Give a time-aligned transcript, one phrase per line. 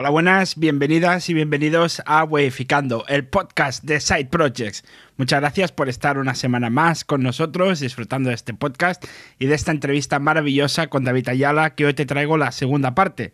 [0.00, 4.84] Hola, buenas, bienvenidas y bienvenidos a Weificando, el podcast de Side Projects.
[5.16, 9.04] Muchas gracias por estar una semana más con nosotros, disfrutando de este podcast
[9.40, 13.32] y de esta entrevista maravillosa con David Ayala, que hoy te traigo la segunda parte.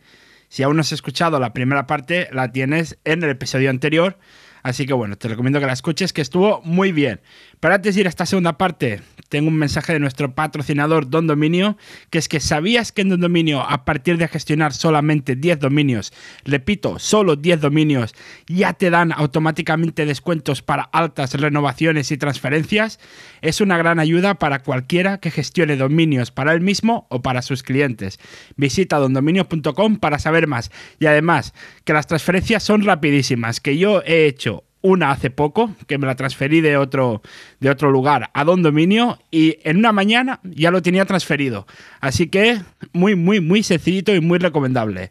[0.48, 4.16] Si aún no has escuchado la primera parte, la tienes en el episodio anterior.
[4.64, 7.20] Así que bueno, te recomiendo que la escuches, que estuvo muy bien.
[7.60, 11.26] Pero antes de ir a esta segunda parte, tengo un mensaje de nuestro patrocinador Don
[11.26, 11.76] Dominio,
[12.08, 16.14] que es que sabías que en Don Dominio, a partir de gestionar solamente 10 dominios,
[16.46, 18.14] repito, solo 10 dominios,
[18.46, 23.00] ya te dan automáticamente descuentos para altas renovaciones y transferencias,
[23.42, 27.62] es una gran ayuda para cualquiera que gestione dominios para él mismo o para sus
[27.62, 28.18] clientes.
[28.56, 30.70] Visita dondominios.com para saber más.
[30.98, 31.52] Y además,
[31.84, 34.53] que las transferencias son rapidísimas, que yo he hecho
[34.84, 37.22] una hace poco, que me la transferí de otro,
[37.58, 41.66] de otro lugar a Don Dominio y en una mañana ya lo tenía transferido.
[42.02, 42.60] Así que
[42.92, 45.10] muy, muy, muy sencillito y muy recomendable.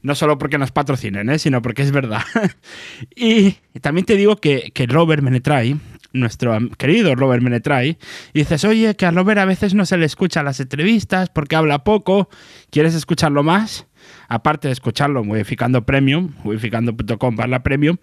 [0.00, 1.38] No solo porque nos patrocinen, ¿eh?
[1.38, 2.22] sino porque es verdad.
[3.14, 5.76] y también te digo que, que Robert Menetray,
[6.14, 7.98] nuestro querido Robert Menetray,
[8.32, 11.84] dices, oye, que a Robert a veces no se le escucha las entrevistas porque habla
[11.84, 12.30] poco,
[12.70, 13.86] ¿quieres escucharlo más?
[14.28, 17.98] Aparte de escucharlo modificando Premium, modificando.com la Premium,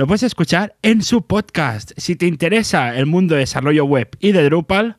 [0.00, 1.92] lo puedes escuchar en su podcast.
[1.98, 4.96] Si te interesa el mundo de desarrollo web y de Drupal,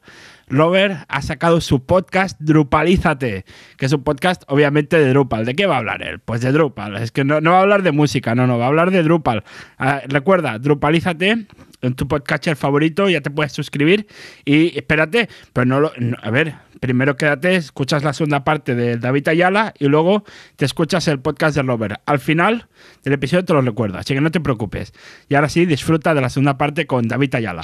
[0.48, 3.46] Robert ha sacado su podcast Drupalízate,
[3.78, 5.44] que es un podcast obviamente de Drupal.
[5.44, 6.20] ¿De qué va a hablar él?
[6.20, 6.98] Pues de Drupal.
[6.98, 9.44] Es que no, va a hablar de música, no, no, va a hablar de Drupal.
[9.80, 11.48] Ah, recuerda, Drupalízate
[11.82, 14.08] en tu podcatcher favorito, ya te puedes suscribir
[14.46, 15.92] y espérate, pero no lo...
[16.22, 20.24] a ver, primero quédate, escuchas la segunda parte de David Ayala y luego
[20.56, 22.02] te escuchas el podcast de Robert.
[22.06, 22.68] Al final
[23.04, 24.94] del episodio te lo recuerdo, así que no te preocupes.
[25.30, 27.62] Y ahora sí, disfruta de la segunda parte con David Ayala.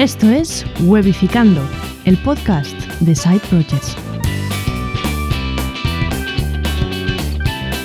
[0.00, 1.60] Esto es Webificando,
[2.06, 3.98] el podcast de Side Projects.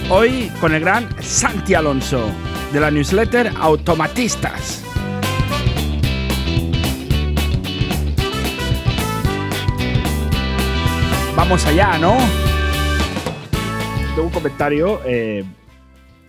[0.10, 2.32] Hoy con el gran Santi Alonso,
[2.72, 4.82] de la newsletter Automatistas.
[11.36, 12.16] Vamos allá, ¿no?
[14.16, 15.44] Tengo un comentario eh,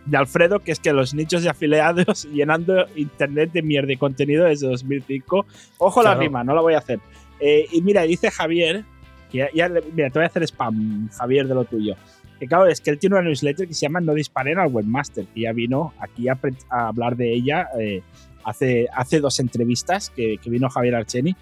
[0.06, 4.44] de Alfredo, que es que los nichos de afiliados llenando internet de mierda y contenido
[4.44, 5.46] desde 2005.
[5.78, 7.00] Ojo la rima, no la voy a hacer.
[7.40, 8.84] Eh, y mira, dice Javier,
[9.30, 11.96] que ya, mira, te voy a hacer spam, Javier, de lo tuyo
[12.38, 15.26] que claro, es que él tiene una newsletter que se llama No disparen al webmaster,
[15.26, 16.38] que ya vino aquí a,
[16.70, 18.02] hablar de ella eh,
[18.44, 21.34] hace, hace dos entrevistas que, vino Javier Archeni.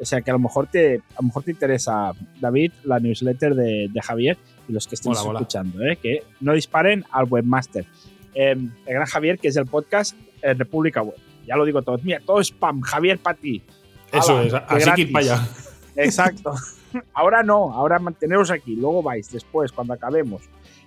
[0.00, 3.54] O sea que a lo mejor te, a lo mejor te interesa, David, la newsletter
[3.54, 4.38] de, Javier
[4.70, 5.96] y los que estén escuchando, ¿eh?
[5.96, 7.84] que no disparen al webmaster.
[8.32, 11.16] Em, el gran Javier, que es el podcast República Web.
[11.46, 11.98] Ya lo digo todo.
[12.02, 12.80] Mira, todo spam.
[12.80, 13.62] Javier para ti.
[14.12, 15.48] Eso es, así que para allá.
[15.96, 16.54] Exacto.
[17.14, 20.42] ahora no, ahora manteneros aquí, luego vais después, cuando acabemos.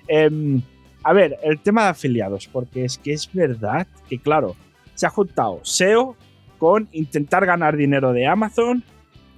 [0.07, 0.61] Em,
[1.03, 4.55] a ver, el tema de afiliados, porque es que es verdad que, claro,
[4.95, 6.15] se ha juntado SEO
[6.57, 8.83] con intentar ganar dinero de Amazon,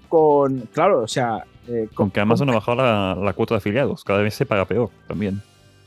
[0.10, 1.46] con, claro, o sea...
[1.68, 4.66] Eh, con, que Amazon ha bajado la, la, cuota de afiliados, cada vez se paga
[4.66, 5.42] peor también.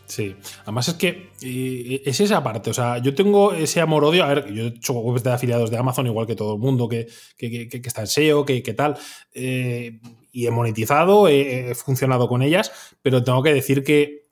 [0.08, 4.28] Sí, además es que eh, es esa parte, o sea, yo tengo ese amor-odio, a
[4.28, 7.08] ver, yo he hecho webs de afiliados de Amazon igual que todo el mundo que,
[7.36, 8.96] que, que, está en SEO, que, tal,
[9.34, 10.00] eh,
[10.32, 12.72] y he monetizado, he, funcionado con ellas,
[13.02, 14.22] pero tengo que decir que,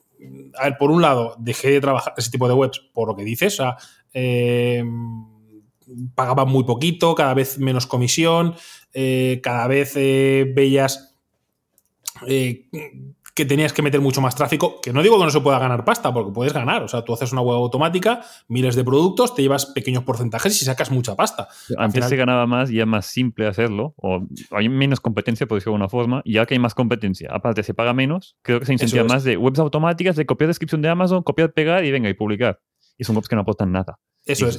[0.58, 3.24] a ver, por un lado, dejé de trabajar ese tipo de webs por lo que
[3.24, 3.76] dices, o sea,
[4.14, 4.82] eh,
[6.14, 8.54] pagaban muy poquito, cada vez menos comisión,
[9.42, 11.15] cada vez veías
[13.36, 15.84] que tenías que meter mucho más tráfico, que no digo que no se pueda ganar
[15.84, 19.42] pasta, porque puedes ganar, o sea, tú haces una web automática, miles de productos, te
[19.42, 21.48] llevas pequeños porcentajes y sacas mucha pasta.
[21.76, 25.72] Antes se ganaba más y es más simple hacerlo, o hay menos competencia, por decirlo
[25.72, 28.64] de alguna forma, y ya que hay más competencia, aparte se paga menos, creo que
[28.64, 32.08] se incentiva más de webs automáticas, de copiar descripción de Amazon, copiar, pegar y venga,
[32.08, 32.60] y publicar.
[32.96, 33.98] Y son webs que no aportan nada.
[34.26, 34.58] Eso es.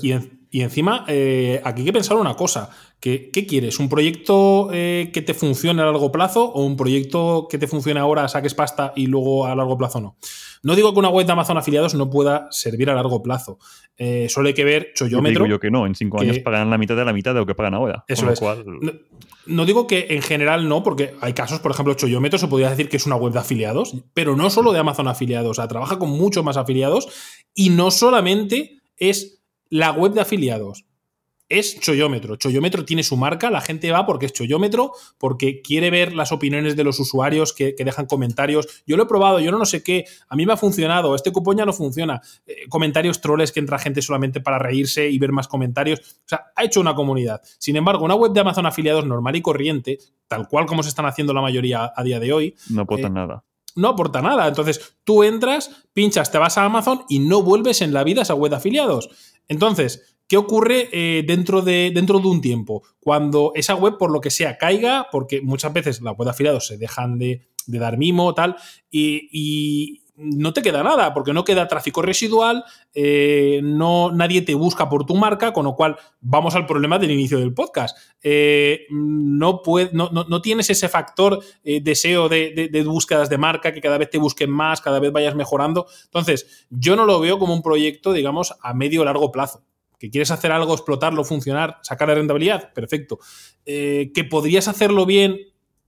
[0.50, 2.70] Y, encima, eh, aquí hay que pensar una cosa.
[3.00, 3.80] ¿Qué, quieres?
[3.80, 8.00] ¿Un proyecto eh, que te funcione a largo plazo o un proyecto que te funcione
[8.00, 10.18] ahora, saques pasta y luego a largo plazo no?
[10.64, 13.60] No digo que una web de Amazon afiliados no pueda servir a largo plazo.
[13.98, 15.40] Eh, solo hay que ver chollómetro.
[15.42, 15.86] Yo digo yo que no.
[15.86, 18.04] En cinco años pagarán la mitad de la mitad de lo que pagan ahora.
[18.08, 18.42] Eso es.
[19.46, 22.90] No, digo que en general no, porque hay casos, por ejemplo, Chollómetro se podría decir
[22.90, 25.52] que es una web de afiliados, pero no solo de Amazon afiliados.
[25.52, 27.08] O sea, trabaja con muchos más afiliados
[27.54, 29.37] y no solamente es
[29.70, 30.86] la web de afiliados.
[31.50, 32.36] es Choyómetro.
[32.36, 36.76] Choyómetro tiene su marca, la gente va porque es Choyómetro, porque quiere ver las opiniones
[36.76, 38.84] de los usuarios que, dejan comentarios.
[38.86, 41.58] Yo lo he probado, yo no, sé qué, a mí me ha funcionado, este cupón
[41.58, 42.22] ya no funciona.
[42.46, 46.00] Eh, comentarios troles que entra gente solamente para reírse y ver más comentarios.
[46.00, 47.42] O sea, ha hecho una comunidad.
[47.60, 51.06] Sin embargo, una web de Amazon afiliados normal y corriente, tal cual como se están
[51.06, 52.56] haciendo la mayoría a día de hoy.
[52.70, 53.44] No aporta eh, nada
[53.78, 54.48] no aporta nada.
[54.48, 58.24] Entonces, tú entras, pinchas, te vas a Amazon y no vuelves en la vida a
[58.24, 59.10] esa web de afiliados.
[59.48, 62.84] Entonces, ¿Qué ocurre eh, dentro, de, dentro de un tiempo?
[63.00, 66.68] Cuando esa web, por lo que sea, caiga, porque muchas veces las web de afiliados
[66.68, 68.58] se dejan de, dar mimo, tal,
[68.92, 74.90] y, no te queda nada, porque no queda tráfico residual, eh, no, nadie te busca
[74.90, 77.98] por tu marca, con lo cual vamos al problema del inicio del podcast.
[78.22, 79.62] Eh, no,
[79.94, 84.50] no, tienes ese factor deseo de, de, búsquedas de marca, que cada vez te busquen
[84.50, 85.88] más, cada vez vayas mejorando.
[86.06, 89.64] Entonces, yo no lo veo como un proyecto, digamos, a medio o largo plazo
[90.00, 93.20] que quieres hacer algo, explotarlo, funcionar, sacar la rentabilidad, perfecto.
[93.66, 95.38] Eh, que podrías hacerlo bien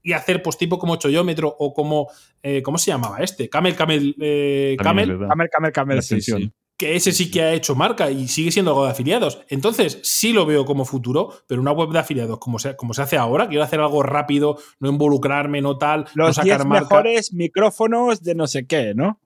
[0.09, 2.09] y hacer pues tipo como choyómetro o como,
[2.41, 3.47] eh, ¿cómo se llamaba este?
[3.47, 5.19] Camel, Camel, eh, Camel.
[5.19, 6.51] Camel, Camel, Camel, sí, sí.
[6.75, 9.39] Que ese sí que ha hecho marca y sigue siendo algo de afiliados.
[9.50, 13.03] Entonces, sí lo veo como futuro, pero una web de afiliados como se, como se
[13.03, 18.23] hace ahora, quiero hacer algo rápido, no involucrarme, no tal, Los no sacar mejores micrófonos
[18.23, 19.19] de no sé qué, ¿no?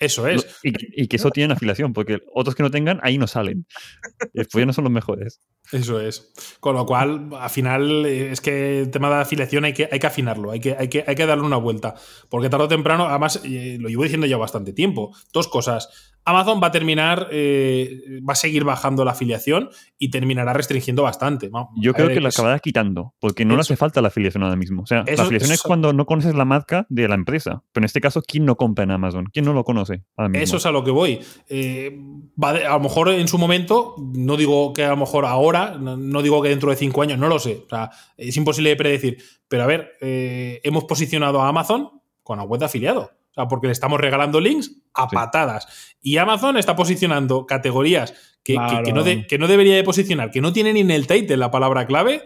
[0.00, 0.46] Eso es.
[0.62, 3.66] Y, que eso tiene afiliación, porque otros que no tengan, ahí no salen.
[4.34, 5.40] Después ya no son los mejores.
[5.72, 6.32] Eso es.
[6.60, 10.06] Con lo cual, al final, es que el tema de afiliación hay que, hay que
[10.06, 11.94] afinarlo, hay que, hay, que, hay que darle una vuelta.
[12.28, 15.14] Porque tarde o temprano, además, eh, lo llevo diciendo ya bastante tiempo.
[15.32, 15.88] Dos cosas.
[16.24, 21.50] Amazon va a terminar, eh, va a seguir bajando la afiliación y terminará restringiendo bastante.
[21.76, 24.82] Yo creo que la acabará quitando, porque no le hace falta la afiliación ahora mismo.
[24.82, 27.62] O sea, la afiliación es cuando no conoces la marca de la empresa.
[27.72, 29.30] Pero en este caso, ¿quién no compra en Amazon?
[29.32, 30.02] ¿Quién no lo conoce?
[30.34, 31.20] Eso es a lo que voy.
[31.48, 31.98] Eh,
[32.42, 36.42] a lo mejor en su momento, no digo que a lo mejor ahora, no, digo
[36.42, 37.62] que dentro de cinco años, no lo sé.
[37.66, 39.22] O sea, es imposible de predecir.
[39.48, 43.10] Pero a ver, eh, hemos posicionado a Amazon con la web de afiliado.
[43.30, 45.96] O sea, porque le estamos regalando links a patadas.
[46.00, 50.74] Y Amazon está posicionando categorías que, no que, no debería de posicionar, que no tienen
[50.74, 52.22] ni en el title la palabra clave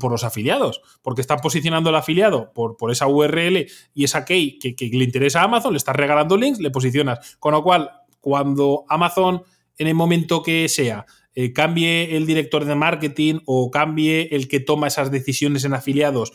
[0.00, 0.80] por los afiliados.
[1.02, 5.42] Porque están posicionando el afiliado por, por esa URL y esa key que, le interesa
[5.42, 7.36] a Amazon, le estás regalando links, le posicionas.
[7.38, 9.42] Con lo cual, cuando Amazon,
[9.76, 11.06] en el momento que sea,
[11.40, 16.32] eh, cambie el director de marketing o cambie el que toma esas decisiones en afiliados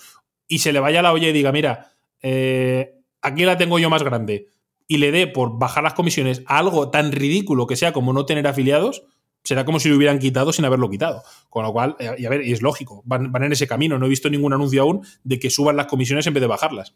[0.48, 1.92] y se le vaya la olla y diga, mira,
[2.22, 4.48] eh, aquí la tengo yo más grande,
[4.88, 8.48] y le dé por bajar las comisiones algo tan ridículo que sea como no tener
[8.48, 9.04] afiliados,
[9.44, 11.22] será como si lo hubieran quitado sin haberlo quitado.
[11.50, 14.00] Con lo cual, eh, y a ver, y es lógico, van, en ese camino.
[14.00, 16.96] No he visto ningún anuncio aún de que suban las comisiones en vez de bajarlas.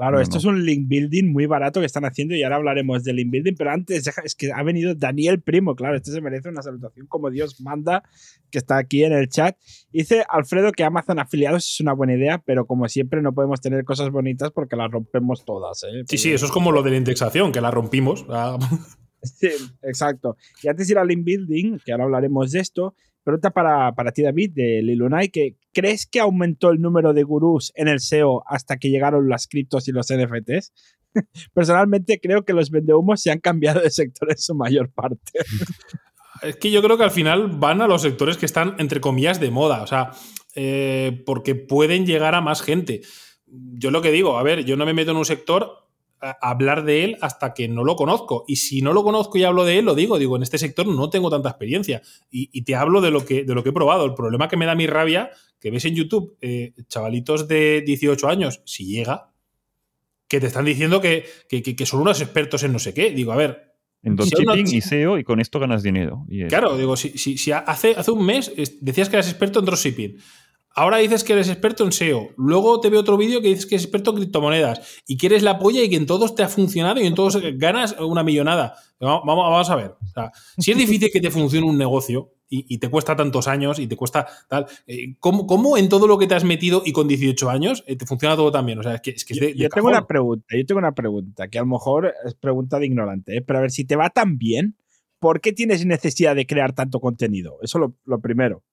[0.00, 3.16] Claro, esto es un link building muy barato que están haciendo y ahora hablaremos del
[3.16, 6.62] link building, pero antes es que ha venido Daniel Primo, claro, esto se merece una
[6.62, 8.02] salutación como Dios manda,
[8.50, 9.58] que está aquí en el chat.
[9.92, 13.84] Dice Alfredo que Amazon afiliados es una buena idea, pero como siempre no podemos tener
[13.84, 15.82] cosas bonitas porque las rompemos todas.
[15.82, 16.04] ¿eh?
[16.08, 18.24] Sí, sí, eso es como lo de la indexación, que la rompimos.
[18.42, 18.56] Ah.
[19.22, 19.50] Sí,
[19.82, 20.38] exacto.
[20.62, 22.94] Y antes de ir al link building, que ahora hablaremos de esto,
[23.30, 27.70] Pregunta para, para ti, David, de Lilunai, que ¿crees que aumentó el número de gurús
[27.76, 30.72] en el SEO hasta que llegaron las criptos y los NFTs?
[31.54, 35.30] Personalmente creo que los vendehumos se han cambiado de sector en su mayor parte.
[36.42, 39.38] es que yo creo que al final van a los sectores que están, entre comillas,
[39.38, 40.10] de moda, o sea,
[40.56, 43.02] eh, porque pueden llegar a más gente.
[43.46, 45.88] Yo lo que digo, a ver, yo no me meto en un sector
[46.20, 48.44] hablar de él hasta que no lo conozco.
[48.46, 50.86] Y si no lo conozco y hablo de él, lo digo, digo, en este sector
[50.86, 52.02] no tengo tanta experiencia.
[52.30, 54.04] Y, te hablo de lo, que, de lo que he probado.
[54.04, 58.28] El problema que me da mi rabia, que ves en YouTube, eh, chavalitos de 18
[58.28, 59.32] años, si llega,
[60.28, 61.24] que te están diciendo que,
[61.84, 63.10] son unos expertos en no sé qué.
[63.10, 63.70] Digo, a ver,
[64.02, 66.26] en dropshipping y SEO y con esto ganas dinero.
[66.48, 70.18] claro, digo, si, si, hace, hace un mes decías que eras experto en dropshipping,
[70.74, 72.30] Ahora dices que eres experto en SEO.
[72.36, 75.00] Luego te veo otro vídeo que dices que eres experto en criptomonedas.
[75.06, 77.96] Y quieres la polla y que en todos te ha funcionado y en todos ganas
[77.98, 78.76] una millonada.
[79.00, 79.94] Vamos, vamos a ver.
[80.58, 83.96] si es difícil que te funcione un negocio y, te cuesta tantos años y te
[83.96, 87.84] cuesta tal, eh, ¿cómo, en todo lo que te has metido y con 18 años
[87.86, 88.80] eh, te funciona todo tan bien?
[88.80, 91.58] O sea, es que, es que yo, tengo una pregunta, yo tengo una pregunta que
[91.58, 93.42] a lo mejor es pregunta de ignorante, ¿eh?
[93.42, 94.76] pero a ver, si te va tan bien,
[95.20, 97.58] ¿por qué tienes necesidad de crear tanto contenido?
[97.62, 98.64] Eso lo, lo primero.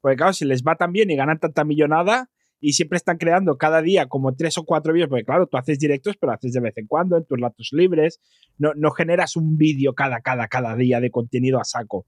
[0.00, 3.56] Porque claro, si les va tan bien y ganan tanta millonada y siempre están creando
[3.56, 6.60] cada día como tres o cuatro vídeos, porque claro, tú haces directos, pero haces de
[6.60, 8.20] vez en cuando en tus ratos libres,
[8.58, 12.06] no, no generas un vídeo cada, cada, cada día de contenido a saco.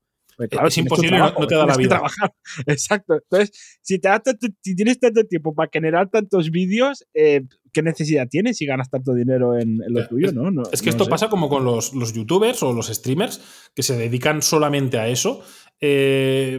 [0.50, 2.02] claro, es imposible, no te da la vida.
[2.66, 3.14] Exacto.
[3.14, 4.08] Entonces, si, te
[4.62, 7.42] si tienes tanto tiempo para generar tantos vídeos, eh,
[7.72, 10.32] ¿qué necesidad tienes si ganas tanto dinero en, lo tuyo?
[10.32, 10.62] ¿no?
[10.72, 14.42] es que esto pasa como con los, los, youtubers o los streamers que se dedican
[14.42, 15.42] solamente a eso.
[15.80, 16.58] Eh,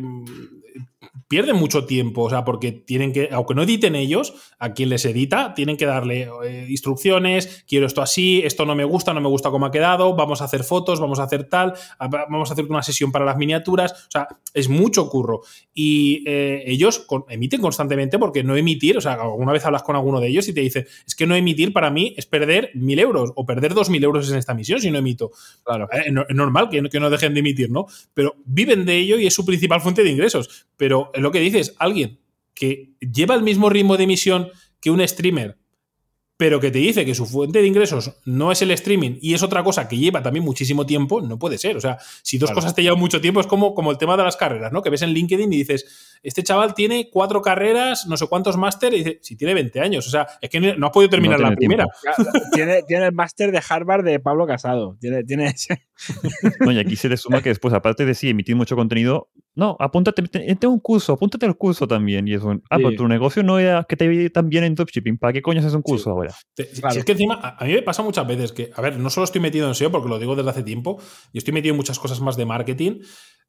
[1.28, 5.06] pierden mucho tiempo, o sea, porque tienen que, aunque no editen ellos, a quien les
[5.06, 9.28] edita, tienen que darle eh, instrucciones, quiero esto así, esto no me gusta, no me
[9.28, 12.66] gusta cómo ha quedado, vamos a hacer fotos, vamos a hacer tal, vamos a hacer
[12.66, 15.42] una sesión para las miniaturas, o sea, es mucho curro.
[15.74, 20.20] Y eh, ellos emiten constantemente porque no emitir, o sea, alguna vez hablas con alguno
[20.20, 23.32] de ellos y te dicen, es que no emitir para mí es perder mil euros
[23.36, 25.32] o perder dos mil euros en esta misión si no emito.
[25.64, 27.86] Claro, eh, es normal que, que no dejen de emitir, ¿no?
[28.14, 30.68] Pero viven de ello y es su principal fuente de ingresos.
[30.78, 32.20] Pero es lo que dices, alguien
[32.54, 35.58] que lleva el mismo ritmo de emisión que un streamer
[36.42, 39.44] pero que te dice que su fuente de ingresos no es el streaming y es
[39.44, 41.78] otra cosa que lleva también muchísimo tiempo, no puede ser.
[41.78, 44.24] O sea, si dos cosas te llevan mucho tiempo, es como, como el tema de
[44.24, 44.82] las carreras, ¿no?
[44.82, 48.94] Que ves en LinkedIn y dices, este chaval tiene cuatro carreras, no sé cuántos máster,
[48.94, 50.08] y dice, si tiene 20 años.
[50.08, 51.88] O sea, es que no ha podido terminar la primera.
[52.54, 54.98] tiene, tiene, el máster de Harvard de Pablo Casado.
[55.00, 55.88] Tiene, tiene ese.
[56.60, 59.76] No, y aquí se le suma que después, aparte de sí emitir mucho contenido, no,
[59.80, 62.28] apúntate, tengo un curso, apúntate al curso también.
[62.28, 65.18] Y eso, ah, pero tu negocio no era que te vaya tan bien en dropshipping.
[65.18, 66.34] ¿Para qué coño haces un curso ahora?
[66.56, 66.64] Si
[66.98, 69.42] es que encima, a mí me pasa muchas veces que, a ver, no solo estoy
[69.42, 72.22] metido en SEO, porque lo digo desde hace tiempo, yo estoy metido en muchas cosas
[72.22, 73.02] más de marketing.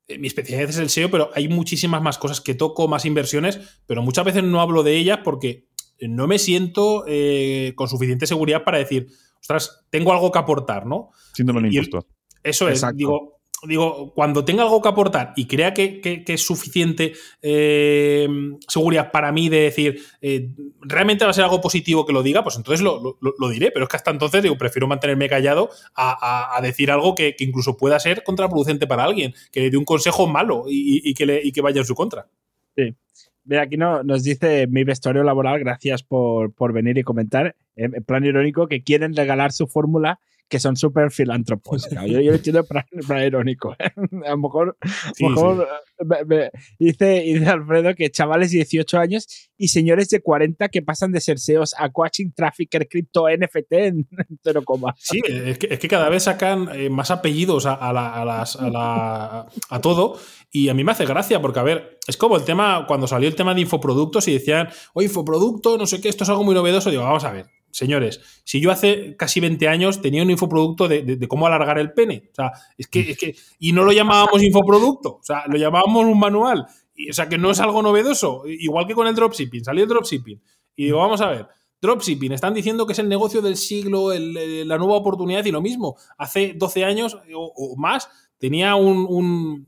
[0.09, 3.61] Eh, mi especialidad es el SEO, pero hay muchísimas más cosas que toco, más inversiones,
[3.87, 5.69] pero muchas veces no hablo de ellas porque
[6.01, 9.07] no me siento eh, con suficiente seguridad para decir,
[9.41, 11.11] ostras, tengo algo que aportar, ¿no?
[11.33, 12.07] Síndrome un impostor.
[12.43, 13.32] Eso es, digo,
[13.67, 18.29] digo, cuando tenga algo que aportar y crea que, es suficiente eh,
[18.67, 20.51] seguridad para mí de decir, eh,
[20.81, 23.17] realmente va a ser algo positivo que lo diga, pues entonces lo,
[23.51, 23.71] diré.
[23.71, 27.99] Pero es que hasta entonces digo, prefiero mantenerme callado a, decir algo que, incluso pueda
[28.01, 31.81] ser contraproducente para alguien, que le dé un consejo malo y, que, le, que vaya
[31.81, 32.27] en su contra.
[32.77, 32.95] Sí.
[33.45, 37.93] Mira, aquí no, nos dice mi vestuario laboral, gracias por, por venir y comentar, en
[38.05, 40.21] plan irónico, que quieren regalar su fórmula
[40.53, 41.89] que son súper filántropos.
[42.07, 43.75] Yo, yo, lo entiendo para, para irónico.
[43.79, 43.91] ¿eh?
[44.27, 44.77] A lo mejor,
[45.19, 45.67] mejor
[46.79, 51.23] dice, dice, Alfredo que chavales de 18 años y señores de 40 que pasan de
[51.23, 54.09] ser SEOs a coaching, trafficker, cripto, NFT en
[54.45, 54.63] 0,
[54.99, 58.25] Sí, es que, es que, cada vez sacan eh, más apellidos a, a, la, a,
[58.27, 60.19] las, a, la, a todo
[60.51, 63.27] y a mí me hace gracia porque, a ver, es como el tema, cuando salió
[63.27, 66.55] el tema de infoproductos y decían, oye, infoproducto, no sé qué, esto es algo muy
[66.55, 66.91] novedoso.
[66.91, 71.27] Digo, vamos a ver, señores, si yo hace casi 20 años tenía un infoproducto de,
[71.27, 75.17] cómo alargar el pene, o sea, es que, es que, y no lo llamábamos infoproducto,
[75.17, 78.95] o sea, lo llamábamos un manual, o sea, que no es algo novedoso, igual que
[78.95, 80.41] con el dropshipping, salió el dropshipping,
[80.77, 81.49] y digo, vamos a ver,
[81.81, 85.97] dropshipping, están diciendo que es el negocio del siglo, la nueva oportunidad, y lo mismo,
[86.19, 89.67] hace 12 años o, más, tenía un,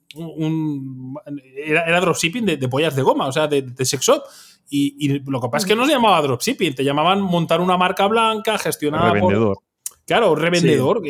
[1.57, 4.23] era, dropshipping de, pollas de goma, o sea, de, de sex shop.
[4.71, 8.07] Y, lo que pasa es que no se llamaba dropshipping, te llamaban montar una marca
[8.07, 9.59] blanca gestionada revendedor.
[10.07, 11.03] Claro, revendedor.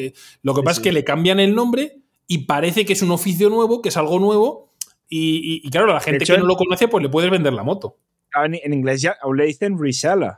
[0.43, 3.51] lo que pasa es que le cambian el nombre y parece que es un oficio
[3.51, 4.73] nuevo, que es algo nuevo.
[5.09, 7.99] Y, claro, la gente que no lo conoce, pues le puedes vender la moto.
[8.45, 10.33] En, inglés ya le dicen reseller.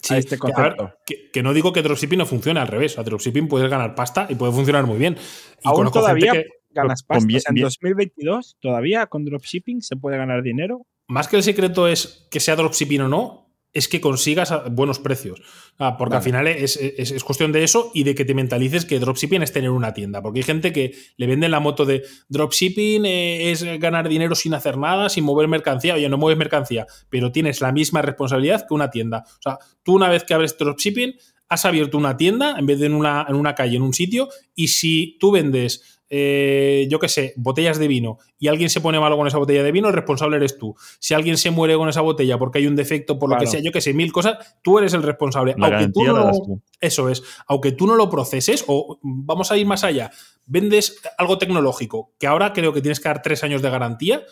[0.00, 0.92] Sí, este concepto.
[1.32, 2.98] que, no digo que dropshipping no funcione, al revés.
[2.98, 5.16] A dropshipping puedes ganar pasta y puede funcionar muy bien.
[5.62, 6.32] Y ¿Aún todavía
[6.70, 7.26] ganas pasta.
[7.48, 12.40] en 2022 todavía con dropshipping se puede ganar dinero más que el secreto es que
[12.40, 13.46] sea dropshipping o no,
[13.76, 15.42] es que consigas buenos precios.
[15.78, 16.78] Ah, porque al final es,
[17.24, 20.22] cuestión de eso y de que te mentalices que dropshipping es tener una tienda.
[20.22, 24.54] Porque hay gente que le vende la moto de dropshipping eh, es ganar dinero sin
[24.54, 25.92] hacer nada, sin mover mercancía.
[25.92, 29.24] Oye, no mueves mercancía, pero tienes la misma responsabilidad que una tienda.
[29.26, 31.14] O sea, tú una vez que abres dropshipping,
[31.50, 34.30] has abierto una tienda en vez de en una, en una calle, en un sitio,
[34.54, 39.00] y si tú vendes eh, yo qué sé, botellas de vino y alguien se pone
[39.00, 40.74] malo con esa botella de vino, el responsable eres tú.
[40.98, 43.60] Si alguien se muere con esa botella porque hay un defecto, por lo que sea,
[43.60, 45.54] yo que sé, mil cosas, tú eres el responsable.
[45.58, 46.30] aunque tú no,
[46.80, 50.10] Eso es, aunque tú no lo proceses, o vamos a ir más allá,
[50.44, 54.22] vendes algo tecnológico, que ahora creo que tienes que dar tres años de garantía,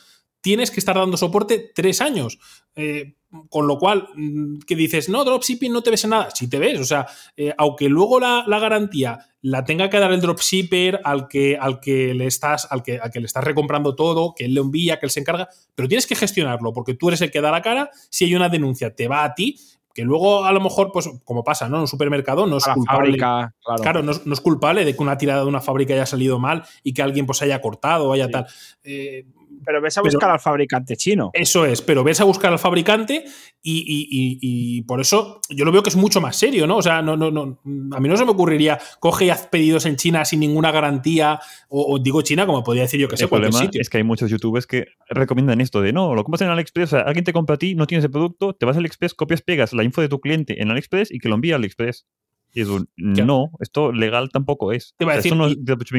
[0.40, 2.38] tienes que estar dando soporte tres años.
[2.76, 3.16] Eh,
[3.48, 6.28] con lo cual, mm, que dices, no, dropshipping no te ves en nada.
[6.32, 10.20] Si te ves, o sea, eh, aunque luego la, garantía la tenga que dar el
[10.20, 14.34] dropshipper al que, al que le estás, al que, al que le estás recomprando todo,
[14.34, 17.20] que él le envía, que él se encarga, pero tienes que gestionarlo, porque tú eres
[17.20, 17.90] el que da la cara.
[18.10, 19.56] Si hay una denuncia, te va a ti,
[19.94, 21.76] que luego a lo mejor, pues como pasa, ¿no?
[21.76, 23.16] En un supermercado no es culpable.
[23.16, 26.92] claro, no, es culpable de que una tirada de una fábrica haya salido mal y
[26.92, 28.46] que alguien pues haya cortado o haya tal.
[28.82, 29.24] Eh,
[29.64, 31.30] pero ves a buscar al fabricante chino.
[31.32, 33.24] Eso es, pero ves a buscar al fabricante
[33.62, 36.76] y, por eso yo lo veo que es mucho más serio, ¿no?
[36.76, 37.60] O sea, no, no, no,
[37.92, 41.40] a mí no se me ocurriría, coge y haz pedidos en China sin ninguna garantía,
[41.68, 44.30] o, digo China, como podría decir yo que sé, El problema es que hay muchos
[44.30, 47.54] youtubers que recomiendan esto de no, lo compras en AliExpress, o sea, alguien te compra
[47.54, 50.08] a ti, no tienes el producto, te vas a AliExpress, copias, pegas la info de
[50.08, 52.06] tu cliente en AliExpress y que lo envía a AliExpress.
[52.54, 54.94] Y es un, no, esto legal tampoco es.
[54.96, 55.56] Te a decir, esto no es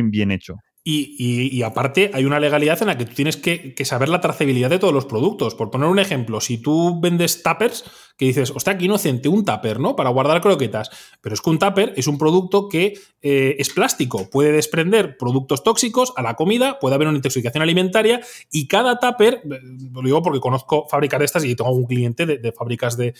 [0.09, 0.55] bien hecho.
[0.88, 4.70] Y, aparte hay una legalidad en la que tú tienes que, que, saber la trazabilidad
[4.70, 5.56] de todos los productos.
[5.56, 7.86] Por poner un ejemplo, si tú vendes tuppers,
[8.17, 9.95] que dices, hostia, qué inocente, un tupper, ¿no?
[9.95, 10.89] Para guardar croquetas.
[11.22, 15.63] Pero es que un tupper es un producto que eh, es plástico, puede desprender productos
[15.63, 19.60] tóxicos a la comida, puede haber una intoxicación alimentaria y cada tupper, eh,
[19.91, 23.13] lo digo porque conozco fábricas de estas y tengo un cliente de, fábricas de,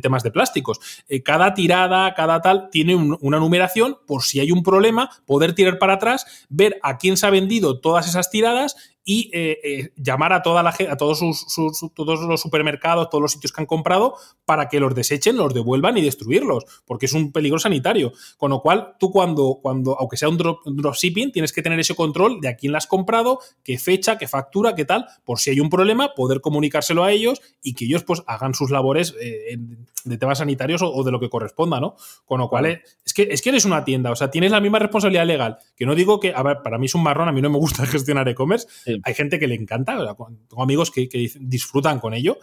[0.00, 4.62] temas de plásticos, eh, cada tirada, cada tal, tiene una numeración por si hay un
[4.62, 9.30] problema, poder tirar para atrás, ver a quién se ha vendido todas esas tiradas y
[9.32, 13.52] eh, eh, llamar a, toda la, a todos, sus, todos los supermercados, todos los sitios
[13.52, 17.58] que han comprado, para que los desechen, los devuelvan y destruirlos, porque es un peligro
[17.58, 18.12] sanitario.
[18.36, 22.40] Con lo cual, tú cuando, cuando aunque sea un, dropshipping, tienes que tener ese control
[22.40, 25.60] de a quién la has comprado, qué fecha, qué factura, qué tal, por si hay
[25.60, 29.58] un problema, poder comunicárselo a ellos y que ellos pues hagan sus labores eh,
[30.04, 31.96] de temas sanitarios o, de lo que corresponda, ¿no?
[32.24, 34.78] Con lo cual, es, que, es que eres una tienda, o sea, tienes la misma
[34.78, 37.40] responsabilidad legal, que no digo que, a ver, para mí es un marrón, a mí
[37.40, 38.66] no me gusta gestionar e-commerce,
[39.02, 41.08] hay gente que le encanta, tengo amigos que,
[41.40, 42.38] disfrutan con ello,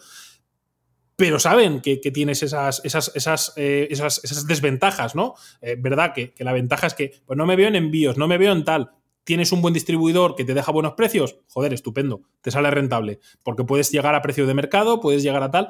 [1.15, 5.35] pero saben que, tienes esas, esas, eh, esas, esas, desventajas, ¿no?
[5.61, 6.13] Eh, ¿Verdad?
[6.13, 8.63] Que, la ventaja es que pues no me veo en envíos, no me veo en
[8.63, 8.91] tal.
[9.23, 13.63] Tienes un buen distribuidor que te deja buenos precios, joder, estupendo, te sale rentable, porque
[13.63, 15.69] puedes llegar a precio de mercado, puedes llegar a tal,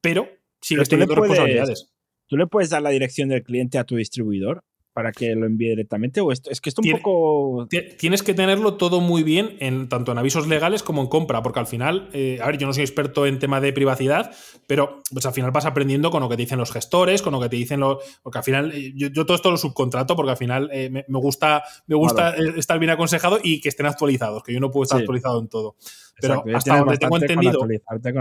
[0.00, 0.28] pero
[0.60, 1.92] sigues teniendo responsabilidades.
[2.28, 4.64] ¿Tú le puedes dar la dirección del cliente a tu distribuidor?
[4.92, 6.20] Para que lo envíe directamente?
[6.20, 7.68] ¿O esto, es que esto un poco.
[7.98, 11.60] Tienes que tenerlo todo muy bien, en, tanto en avisos legales como en compra, porque
[11.60, 14.32] al final, eh, a ver, yo no soy experto en tema de privacidad,
[14.66, 17.40] pero pues al final vas aprendiendo con lo que te dicen los gestores, con lo
[17.40, 17.98] que te dicen los.
[18.22, 21.62] Porque al final, eh, yo, todo esto lo subcontrato, porque al final eh, me, gusta,
[21.86, 25.40] me gusta estar bien aconsejado y que estén actualizados, que yo no puedo estar actualizado
[25.40, 25.76] en todo.
[26.20, 27.66] Pero hasta donde tengo entendido.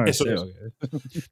[0.06, 0.26] eso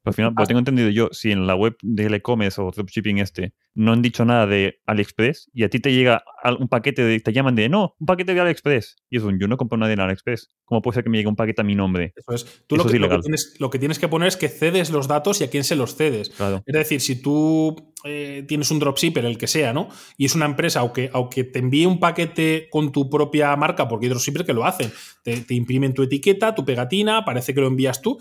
[0.04, 3.54] Al final, pues tengo entendido yo, si en la web del e-commerce o dropshipping este
[3.74, 6.22] no han dicho nada de AliExpress y a ti te llega
[6.58, 8.96] un paquete de, te llaman de no, un paquete de AliExpress.
[9.08, 10.48] Y es un yo no compro nada en AliExpress.
[10.64, 12.12] ¿Cómo puede ser que me llegue un paquete a mi nombre?
[12.16, 12.64] Eso es.
[12.66, 15.76] Tú lo, que, tienes, que poner es que cedes los datos y a quién se
[15.76, 16.32] los cedes.
[16.66, 19.88] Es decir, si tú eh, tienes un dropshipper, el que sea, ¿no?
[20.16, 24.06] Y es una empresa, aunque, aunque te envíe un paquete con tu propia marca, porque
[24.06, 24.92] hay dropshippers que lo hacen,
[25.22, 28.18] te, imprimen tu etiqueta, tu pegatina, parece que lo envías tú,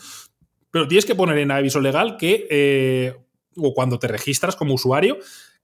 [0.72, 3.16] pero tienes que poner en aviso legal que, eh,
[3.56, 5.18] o cuando te registras como usuario,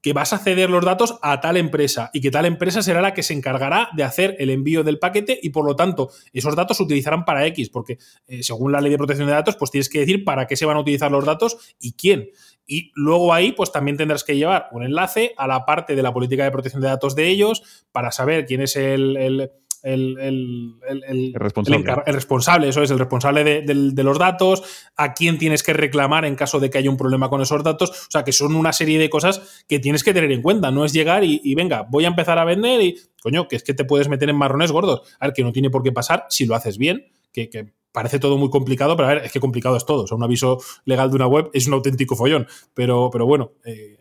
[0.05, 3.15] que vas a ceder los datos a tal empresa y que tal empresa será la
[3.15, 6.77] que se encargará de hacer el envío del paquete y por lo tanto esos datos
[6.77, 9.89] se utilizarán para X, porque eh, según la ley de protección de datos, pues tienes
[9.89, 12.29] que decir para qué se van a utilizar los datos y quién.
[12.67, 16.13] Y luego ahí, pues también tendrás que llevar un enlace a la parte de la
[16.13, 19.51] política de protección de datos de ellos para saber quién es el
[19.85, 21.93] el, responsable.
[22.05, 22.69] El, responsable.
[22.69, 24.63] eso es, el responsable de, los datos,
[24.95, 27.91] a quién tienes que reclamar en caso de que haya un problema con esos datos.
[27.91, 30.71] O sea, que son una serie de cosas que tienes que tener en cuenta.
[30.71, 33.73] No es llegar y, venga, voy a empezar a vender y, coño, que es que
[33.73, 35.01] te puedes meter en marrones gordos.
[35.19, 38.37] A ver, que no tiene por qué pasar si lo haces bien, que, parece todo
[38.37, 40.03] muy complicado, pero a ver, es que complicado es todo.
[40.03, 42.45] O sea, un aviso legal de una web es un auténtico follón.
[42.73, 43.97] Pero, pero bueno, eh,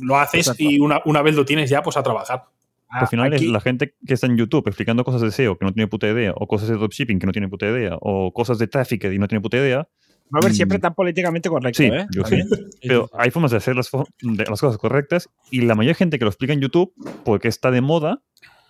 [0.00, 2.44] lo haces y una, una, vez lo tienes ya, pues a trabajar.
[2.88, 5.72] Al final es la gente que está en YouTube explicando cosas de SEO que no
[5.72, 8.68] tiene puta idea, o cosas de dropshipping que no tiene puta idea, o cosas de
[8.68, 9.88] tráfico y no tiene puta idea.
[10.30, 10.82] a ver, siempre mm.
[10.82, 12.06] tan políticamente correcto, sí, ¿eh?
[12.14, 12.42] Yo sí.
[12.82, 16.24] Pero hay formas de hacer las, las, cosas correctas y la mayoría de gente que
[16.24, 16.92] lo explica en YouTube,
[17.24, 18.22] porque está de moda,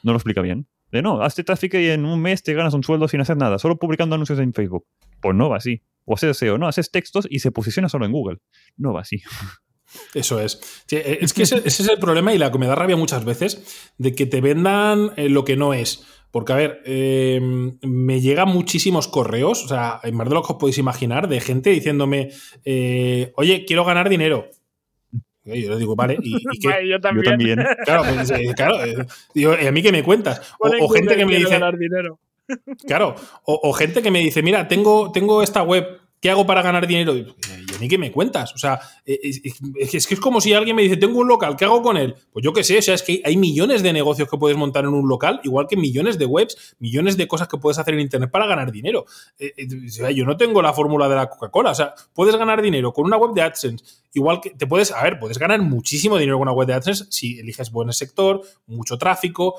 [0.03, 0.67] no lo explica bien.
[0.93, 3.59] De no, hazte tráfico y en un mes te ganas un sueldo sin hacer nada,
[3.59, 4.87] solo publicando anuncios en Facebook.
[5.21, 5.83] Pues no va así.
[6.05, 8.39] O haces SEO, no, haces textos y se posiciona solo en Google.
[8.77, 9.23] No va así.
[10.15, 10.85] Eso es.
[10.91, 13.93] Eh, es que ese, es el problema y la que me da rabia muchas veces,
[13.99, 16.05] de que te vendan eh, lo que no es.
[16.31, 20.59] Porque, a ver, em, me llegan muchísimos correos, o sea, en de lo que os
[20.59, 22.31] podéis imaginar, de gente diciéndome,
[22.65, 24.49] eh, oye, quiero ganar dinero.
[25.45, 26.89] Yo le digo, vale, ¿y, qué?
[26.89, 27.59] yo, también.
[27.85, 28.79] Claro, pues, claro
[29.35, 30.55] digo, ¿y a mí qué me cuentas?
[30.59, 31.51] O, gente que me dice...
[31.51, 32.19] Ganar dinero.
[32.87, 36.87] Claro, o, gente que me dice, mira, tengo, tengo esta web, ¿qué hago para ganar
[36.87, 37.17] dinero?
[37.17, 37.35] Y,
[37.73, 38.53] ¿y a mí qué me cuentas?
[38.55, 41.65] O sea, eh, es, que es como si alguien me dice, tengo un local, ¿qué
[41.65, 42.15] hago con él?
[42.33, 44.85] Pues yo qué sé, o sea, es que hay millones de negocios que puedes montar
[44.85, 48.01] en un local, igual que millones de webs, millones de cosas que puedes hacer en
[48.01, 49.07] Internet para ganar dinero.
[49.39, 52.93] Eh, eh, yo no tengo la fórmula de la Coca-Cola, o sea, puedes ganar dinero
[52.93, 56.39] con una web de AdSense, igual que te puedes, a ver, puedes ganar muchísimo dinero
[56.39, 59.57] con una web de AdSense si eliges buen sector, mucho tráfico,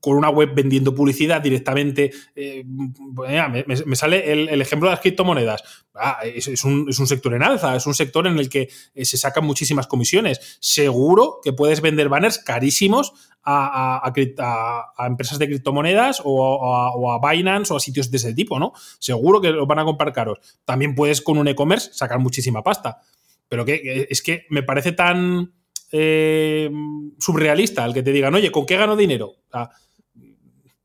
[0.00, 2.12] con una web vendiendo publicidad directamente.
[2.36, 5.62] me, sale el, ejemplo de las criptomonedas.
[5.94, 9.16] Ah, es, un, un, sector en alza, es un sector en el que eh, se
[9.16, 10.58] sacan muchísimas comisiones.
[10.60, 13.12] Seguro que puedes vender banners carísimos
[13.44, 14.12] a,
[15.06, 18.72] empresas de criptomonedas o, a, Binance o a sitios de ese tipo, ¿no?
[18.98, 20.38] Seguro que los van a comprar caros.
[20.64, 23.00] También puedes con un e-commerce sacar muchísima pasta.
[23.48, 25.54] Pero que es que me parece tan
[25.90, 26.70] eh,
[27.18, 29.36] surrealista el que te digan, oye, ¿con qué gano dinero?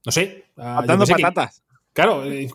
[0.05, 0.45] no sé.
[0.55, 1.63] Matando patatas.
[1.93, 2.53] Claro, es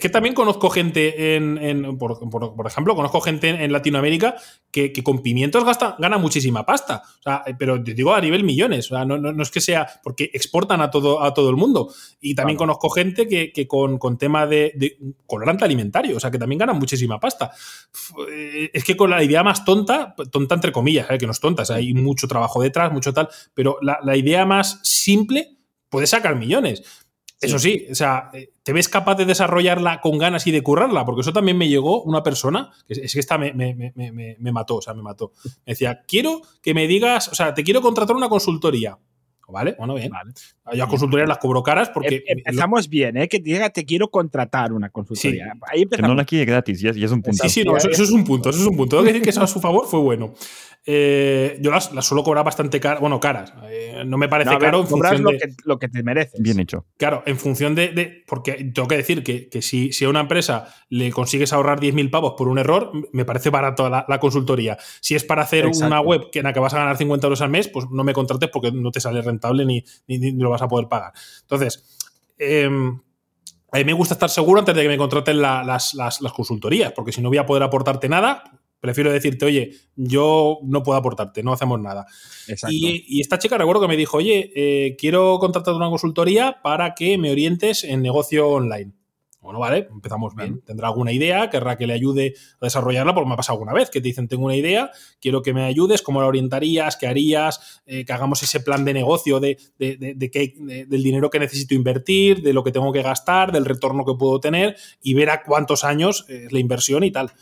[0.00, 2.18] que, también conozco gente en, por,
[2.66, 4.34] ejemplo, conozco gente en, Latinoamérica
[4.72, 7.04] que, con pimientos gasta, gana muchísima pasta.
[7.20, 8.90] O sea, pero te digo a nivel millones.
[8.90, 11.94] O sea, no, es que sea porque exportan a todo, a todo el mundo.
[12.20, 16.58] Y también conozco gente que, con, tema de, de, colorante alimentario, o sea, que también
[16.58, 17.52] gana muchísima pasta.
[18.28, 21.18] Eh, es que con la idea más tonta, tonta entre comillas, ¿eh?
[21.18, 24.80] que no es tonta, hay mucho trabajo detrás, mucho tal, pero la, la idea más
[24.82, 26.82] simple puede sacar millones.
[27.40, 31.06] Eso sí, o sea, eh, ¿te ves capaz de desarrollarla con ganas y de currarla?
[31.06, 33.52] Porque eso también me llegó una persona, que es que esta me,
[34.52, 35.32] mató, o sea, me mató.
[35.64, 38.98] Me decía, quiero que me digas, o sea, te quiero contratar una consultoría.
[39.52, 39.74] ¿Vale?
[39.76, 40.10] Bueno, bien.
[40.10, 40.32] Vale.
[40.74, 42.22] Yo a consultorías las cobro caras porque.
[42.26, 43.28] Em, empezamos bien, ¿eh?
[43.28, 45.54] Que diga, te quiero contratar una consultoría.
[45.62, 47.42] Ahí que no la quiere gratis, ya, es un punto.
[47.42, 48.96] Sí, sí, no, eso, es un punto, eso es un punto.
[48.96, 50.34] Tengo que decir que eso a su favor fue bueno.
[50.86, 53.52] Eh, yo las, suelo cobrar bastante caras, bueno, caras.
[53.68, 56.40] Eh, no me parece caro en función lo, que, lo que te mereces.
[56.40, 56.86] Bien hecho.
[56.96, 58.24] Claro, en función de.
[58.26, 62.34] porque tengo que decir que, si, si, a una empresa le consigues ahorrar 10.000 pavos
[62.36, 64.78] por un error, me parece barato la, la consultoría.
[65.00, 67.40] Si es para hacer una web que en la que vas a ganar 50 euros
[67.42, 70.62] al mes, pues no me contrates porque no te sale rentable ni, ni, lo vas
[70.62, 71.12] a poder pagar.
[71.42, 71.96] Entonces.
[72.38, 72.98] Em,
[73.72, 77.12] a mí me gusta estar seguro antes de que me contraten las, las, consultorías, porque
[77.12, 81.52] si no voy a poder aportarte nada, Prefiero decirte, oye, yo no puedo aportarte, no
[81.52, 82.06] hacemos nada.
[82.70, 87.18] Y, esta chica recuerdo que me dijo, oye, eh, quiero contratar una consultoría para que
[87.18, 88.92] me orientes en negocio online.
[89.42, 90.60] Bueno, vale, empezamos bien.
[90.66, 93.88] Tendrá alguna idea, querrá que le ayude a desarrollarla, porque me ha pasado alguna vez
[93.88, 97.82] que te dicen, tengo una idea, quiero que me ayudes, cómo la orientarías, qué harías,
[97.86, 102.62] eh, que hagamos ese plan de negocio de, del dinero que necesito invertir, de lo
[102.62, 106.52] que tengo que gastar, del retorno que puedo tener y ver a cuántos años es
[106.52, 107.32] la inversión y tal.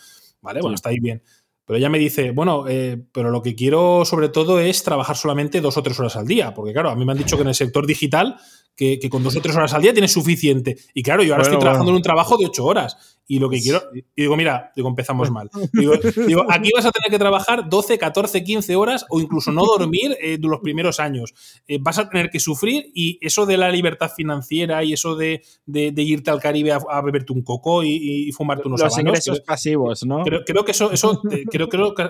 [0.41, 0.61] ¿Vale?
[0.61, 1.23] Bueno, está ahí bien.
[1.65, 5.61] Pero ella me dice, bueno, eh, pero lo que quiero sobre todo es trabajar solamente
[5.61, 7.49] dos o tres horas al día, porque claro, a mí me han dicho que en
[7.49, 8.37] el sector digital
[8.79, 10.77] que, con dos o tres horas al día tienes suficiente.
[10.95, 13.19] Y claro, yo ahora estoy trabajando en un trabajo de ocho horas.
[13.31, 13.83] Y lo que quiero.
[13.93, 15.51] Y digo, mira, digo, empezamos mal.
[15.73, 15.93] Digo,
[16.49, 20.39] aquí vas a tener que trabajar 12, 14, 15 horas o incluso no dormir eh,
[20.41, 21.35] los primeros años.
[21.67, 25.43] Eh, vas a tener que sufrir y eso de la libertad financiera y eso de,
[25.67, 30.23] irte al Caribe a, beberte un coco y, fumarte unos Los ingresos pasivos, ¿no?
[30.23, 32.09] Creo, que eso, eso creo, creo que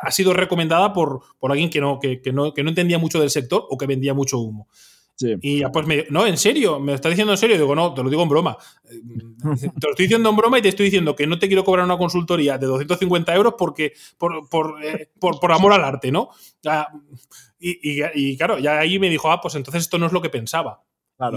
[0.00, 3.30] ha sido recomendada por, por alguien que no, que, no, que no entendía mucho del
[3.30, 4.68] sector o que vendía mucho humo.
[5.40, 7.56] Y ya pues me no, en serio, me lo está diciendo en serio.
[7.56, 8.56] Digo, no, te lo digo en broma.
[8.84, 11.84] Te lo estoy diciendo en broma y te estoy diciendo que no te quiero cobrar
[11.84, 16.30] una consultoría de 250 euros porque, por, por, eh, por, amor al arte, ¿no?
[17.58, 20.30] Y, y, claro, ya ahí me dijo, ah, pues entonces esto no es lo que
[20.30, 20.82] pensaba.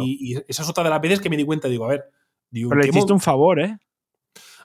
[0.04, 2.06] Y, esa es otra de las veces que me di cuenta, digo, a ver.
[2.52, 3.78] Pero le hiciste un favor, ¿eh?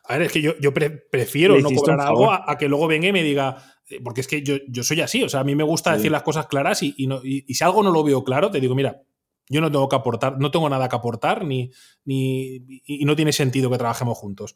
[0.05, 3.13] A ver, es que yo, yo prefiero no cobrar algo a, que luego venga y
[3.13, 3.57] me diga,
[3.89, 6.11] eh, porque es que yo, yo soy así, o sea, a mí me gusta decir
[6.11, 9.03] las cosas claras y, y, si algo no lo veo claro, te digo, mira,
[9.51, 11.71] yo no tengo que aportar, no tengo nada que aportar ni,
[12.05, 14.55] ni y no tiene sentido que trabajemos juntos.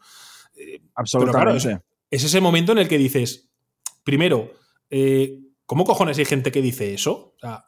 [0.56, 1.80] Eh, Absolutamente.
[2.10, 3.50] es, ese momento en el que dices,
[4.04, 4.52] primero,
[4.90, 7.34] eh, ¿cómo cojones hay gente que dice eso?
[7.36, 7.64] O sea,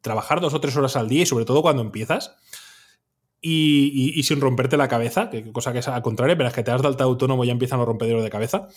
[0.00, 2.36] trabajar dos o tres horas al día y sobre todo cuando empiezas.
[3.42, 6.70] Y, sin romperte la cabeza, que cosa que es al contrario, pero es que te
[6.70, 8.68] das de alta autónomo y ya empiezan los rompederos de cabeza.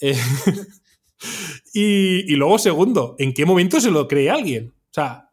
[1.74, 4.72] y, luego, segundo, ¿en qué momento se lo cree alguien?
[4.90, 5.25] O sea,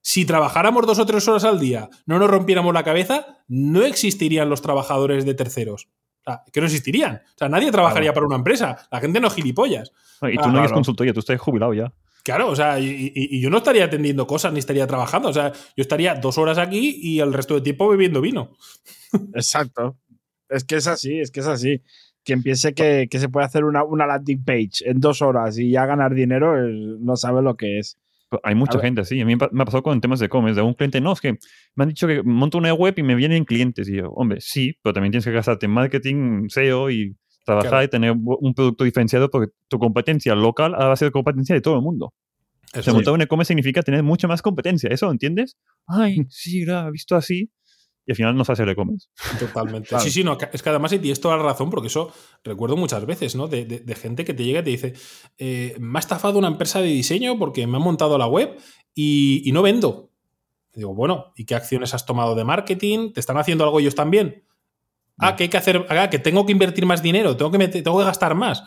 [0.00, 4.48] si trabajáramos dos o tres horas al día, no nos rompiéramos la cabeza, no existirían
[4.48, 5.88] los trabajadores de terceros.
[6.20, 7.22] O sea, que no existirían.
[7.34, 8.88] O sea, nadie trabajaría para una empresa.
[8.90, 9.92] La gente no es gilipollas.
[10.22, 11.92] y tú no eres consultoría, tú estás jubilado ya.
[12.22, 15.28] Claro, o sea, y, yo no estaría atendiendo cosas ni estaría trabajando.
[15.28, 18.52] O sea, yo estaría dos horas aquí y el resto del tiempo bebiendo vino.
[19.34, 19.96] Exacto.
[20.48, 21.82] Es que es así, es que es así
[22.28, 25.86] quien piense que, se puede hacer una, una, landing page en dos horas y ya
[25.86, 27.96] ganar dinero no sabe lo que es.
[28.42, 29.20] Hay mucha gente así.
[29.20, 30.60] A mí me ha pasado con temas de e-commerce.
[30.60, 31.38] De un cliente, no, es que
[31.74, 33.88] me han dicho que monto una web y me vienen clientes.
[33.88, 37.88] Y yo, hombre, sí, pero también tienes que gastarte en marketing, SEO y trabajar y
[37.88, 41.82] tener un producto diferenciado porque tu competencia local va a ser competencia de todo el
[41.82, 42.12] mundo.
[42.76, 44.90] O sea, montar un e-commerce significa tener mucha más competencia.
[44.90, 45.56] ¿Eso entiendes?
[45.86, 47.50] Ay, sí, lo he visto así
[48.08, 49.08] y al final no se hace el e-commerce.
[49.38, 50.00] Totalmente.
[50.00, 52.10] Sí, sí, no, es que además tienes toda la razón, porque eso
[52.42, 53.48] recuerdo muchas veces, ¿no?
[53.48, 54.94] De, gente que te llega y te dice,
[55.36, 58.56] eh, me ha estafado una empresa de diseño porque me ha montado la web
[58.94, 60.10] y, no vendo.
[60.72, 63.12] digo, bueno, ¿y qué acciones has tomado de marketing?
[63.12, 64.46] ¿Te están haciendo algo ellos también?
[65.18, 67.98] Ah, que hay que hacer, ah, que tengo que invertir más dinero, tengo que, tengo
[67.98, 68.62] que gastar más.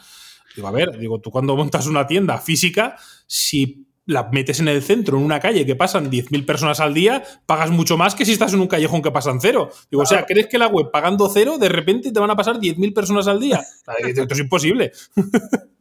[0.56, 4.82] Digo, a ver, digo, tú cuando montas una tienda física, si la metes en el
[4.82, 8.34] centro, en una calle que pasan 10.000 personas al día, pagas mucho más que si
[8.34, 9.72] estás en un callejón que pasan cero.
[9.90, 12.58] Digo, o sea, ¿crees que la web pagando cero, de repente te van a pasar
[12.58, 13.62] 10.000 personas al día?
[14.06, 14.92] Esto es imposible.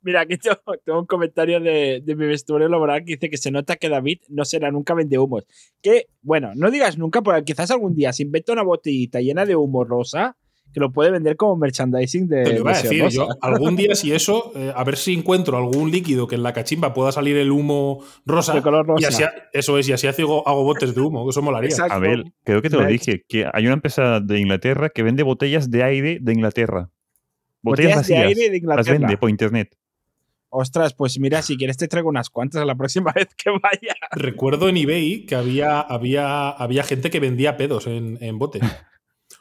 [0.00, 3.50] Mira, aquí tengo, tengo un comentario de, de mi vestuario laboral que dice que se
[3.50, 5.44] nota que David no será nunca vende humos.
[5.82, 9.56] Que, bueno, no digas nunca, porque quizás algún día se inventa una botellita llena de
[9.56, 10.36] humo rosa
[10.72, 12.44] que lo puede vender como merchandising de.
[12.44, 15.56] Te lo iba a decir, yo algún día si eso, eh, a ver si encuentro
[15.56, 18.54] algún líquido que en la cachimba pueda salir el humo rosa.
[18.54, 19.02] De color rosa.
[19.02, 21.70] Y así, eso es, y así hago, hago botes de humo, que eso molaría.
[21.70, 21.94] Exacto.
[21.94, 25.22] A ver, creo que te lo dije, que hay una empresa de Inglaterra que vende
[25.22, 26.90] botellas de aire de Inglaterra.
[27.62, 28.98] Botellas Botellas de aire de Las Inglaterra.
[28.98, 29.76] vende por internet.
[30.50, 33.94] Ostras, pues mira, si quieres te traigo unas cuantas la próxima vez que vaya.
[34.12, 38.62] Recuerdo en eBay que había, había, había gente que vendía pedos en, en botes.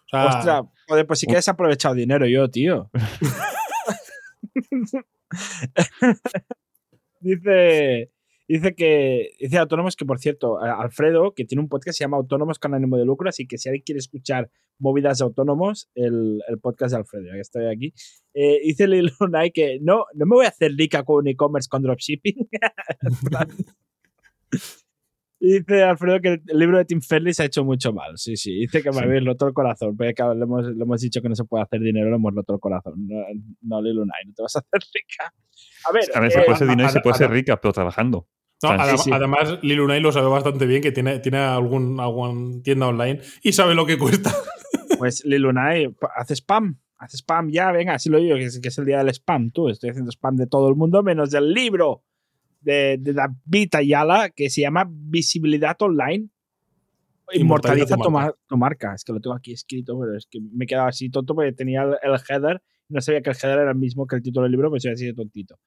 [0.08, 2.90] O sea, Ostras, joder, pues sí que has aprovechado dinero yo, tío.
[7.20, 8.12] dice,
[8.48, 12.18] dice que dice Autónomos que, por cierto, Alfredo, que tiene un podcast que se llama
[12.18, 16.42] Autónomos con ánimo de lucro, así que si alguien quiere escuchar movidas de autónomos, el,
[16.48, 17.94] el podcast de Alfredo, ya que estoy aquí.
[18.34, 21.82] Eh, dice Lil Unai que no, no me voy a hacer rica con e-commerce con
[21.82, 22.48] dropshipping.
[25.40, 28.18] Dice Alfredo que el libro de Tim Ferriss se ha hecho mucho mal.
[28.18, 28.54] Sí, sí.
[28.62, 29.04] Dice que me Sí.
[29.04, 29.96] habéis roto el corazón.
[29.96, 32.34] Porque claro, le hemos, le hemos dicho que no se puede hacer dinero, le hemos
[32.34, 32.94] roto el corazón.
[33.08, 33.24] No,
[33.62, 35.34] no Lil Unai, no te vas a hacer rica.
[35.88, 38.28] A ver, A ver, se eh, puede hacer dinero y se puede rica, pero trabajando.
[38.64, 39.12] no, Sí, adem- sí.
[39.14, 43.54] Además, Lil Unai lo sabe bastante bien, que tiene, tiene algún, algún tienda online y
[43.54, 44.32] sabe lo que cuesta.
[44.98, 46.80] pues Lil Unai, pa- hace spam.
[47.00, 49.52] Hace spam ya, venga, así lo digo, que es, que es el día del spam.
[49.52, 52.02] Tú, estoy haciendo spam de todo el mundo, menos del libro
[52.68, 56.28] de, de David Ayala, que se llama Visibilidad Online.
[57.34, 58.26] Inmortaliza, Inmortaliza tu marca.
[58.26, 58.94] mar- tu marca.
[58.96, 61.52] Es que lo tengo aquí escrito, pero es que me he quedado así tonto porque
[61.54, 64.22] tenía el, el header y no sabía que el header era el mismo que el
[64.22, 65.58] título del libro, pues soy así de tontito.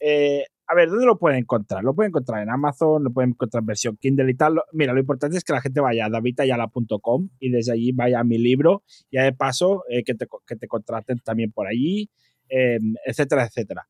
[0.00, 1.82] Eh, a ver, ¿dónde lo pueden encontrar?
[1.82, 4.60] Lo pueden encontrar en Amazon, lo pueden encontrar en versión Kindle y tal.
[4.72, 8.24] Mira, lo importante es que la gente vaya a davidayala.com y desde allí vaya a
[8.24, 8.82] mi libro.
[9.10, 12.08] Y de paso, eh, que, te, que te contraten también por allí,
[12.48, 13.88] eh, etcétera, etcétera.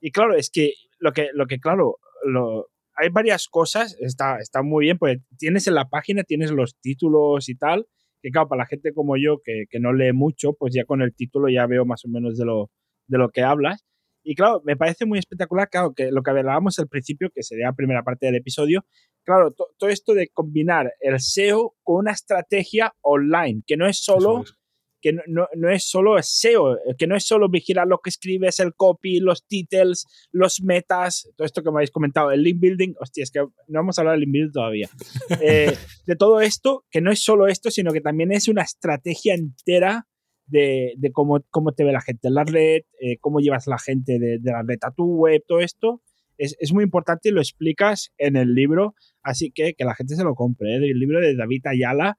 [0.00, 0.72] Y claro, es que
[1.02, 5.66] lo que, lo que claro, lo, hay varias cosas, está, está muy bien, pues tienes
[5.66, 7.86] en la página, tienes los títulos y tal,
[8.22, 11.02] que claro, para la gente como yo, que, que no lee mucho, pues ya con
[11.02, 12.70] el título ya veo más o menos de lo,
[13.08, 13.84] de lo que hablas.
[14.24, 17.66] Y claro, me parece muy espectacular, claro, que lo que hablábamos al principio, que sería
[17.66, 18.84] la primera parte del episodio,
[19.24, 23.98] claro, to- todo esto de combinar el SEO con una estrategia online, que no es
[24.04, 24.54] solo es.
[25.02, 28.60] Que no, no, no es solo SEO, que no es solo vigilar lo que escribes,
[28.60, 32.94] el copy, los titles, los metas, todo esto que me habéis comentado, el link building,
[33.00, 34.88] hostia, es que no vamos a hablar del link building todavía.
[35.40, 35.74] Eh,
[36.06, 40.06] de todo esto, que no es solo esto, sino que también es una estrategia entera
[40.46, 43.78] de, de cómo, cómo te ve la gente en la red, eh, cómo llevas la
[43.78, 46.00] gente de, de la red a tu web, todo esto.
[46.38, 50.14] Es, es muy importante y lo explicas en el libro, así que que la gente
[50.14, 50.74] se lo compre.
[50.74, 50.76] ¿eh?
[50.76, 52.18] El libro de David Ayala,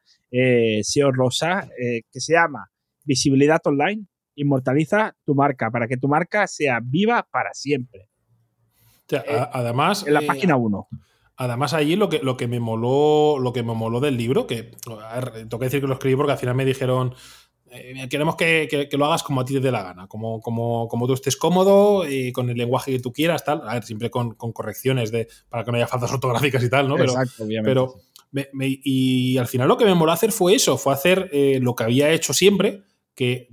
[0.82, 2.72] SEO Rosa, que se llama
[3.04, 8.10] Visibilidad Online, inmortaliza tu marca para que tu marca sea viva para siempre.
[9.06, 10.88] O sea, Eh, además, En la eh, página 1.
[11.36, 14.72] Además, allí lo que, lo que me moló, lo que me moló del libro, que
[15.13, 17.13] ver, tengo que decir que lo escribí porque al final me dijeron.
[17.72, 20.39] eh, queremos que, que- que lo hagas como a ti te dé la gana, como,
[20.42, 23.68] como, como tú estés cómodo y con el lenguaje que tú quieras, tal.
[23.68, 26.88] A ver, siempre con, con correcciones de, para que no haya faltas ortográficas y tal,
[26.88, 26.96] ¿no?
[26.98, 27.68] Pero, Exacto, obviamente.
[27.72, 27.96] pero
[28.32, 31.60] me- me- y al final lo que me moló hacer fue eso, fue hacer eh,
[31.60, 32.84] lo que había hecho siempre,
[33.15, 33.49] que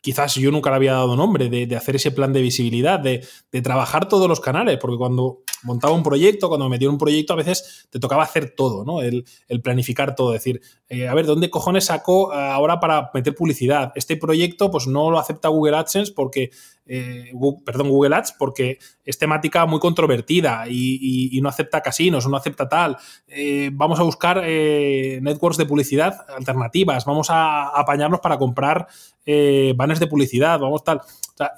[0.00, 3.26] quizás yo nunca le había dado nombre, de, de hacer ese plan de visibilidad, de,
[3.50, 6.98] de trabajar todos los canales, porque cuando montaba un proyecto, cuando me metía en un
[6.98, 9.02] proyecto, a veces te tocaba hacer todo, ¿no?
[9.02, 9.24] El,
[9.62, 13.92] planificar todo, decir, eh, a ver, ¿dónde cojones saco ahora para meter publicidad?
[13.94, 16.50] Este proyecto, pues no lo acepta Google AdSense porque,
[16.86, 17.32] eh,
[17.64, 22.96] perdón, Google Ads, porque es temática muy controvertida y, no acepta casinos, no acepta tal.
[23.26, 28.86] Eh, vamos a buscar eh, networks de publicidad alternativas, vamos a apañarnos para comprar
[29.26, 31.00] eh, banners de publicidad, vamos tal.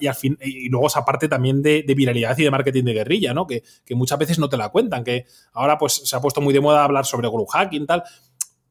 [0.00, 3.34] Y, al fin, y luego esa parte también de, viralidad y de marketing de guerrilla,
[3.34, 3.46] ¿no?
[3.46, 3.62] Que
[3.94, 6.84] muchas veces no te la cuentan, que ahora pues se ha puesto muy de moda
[6.84, 8.02] hablar sobre growth hacking, tal,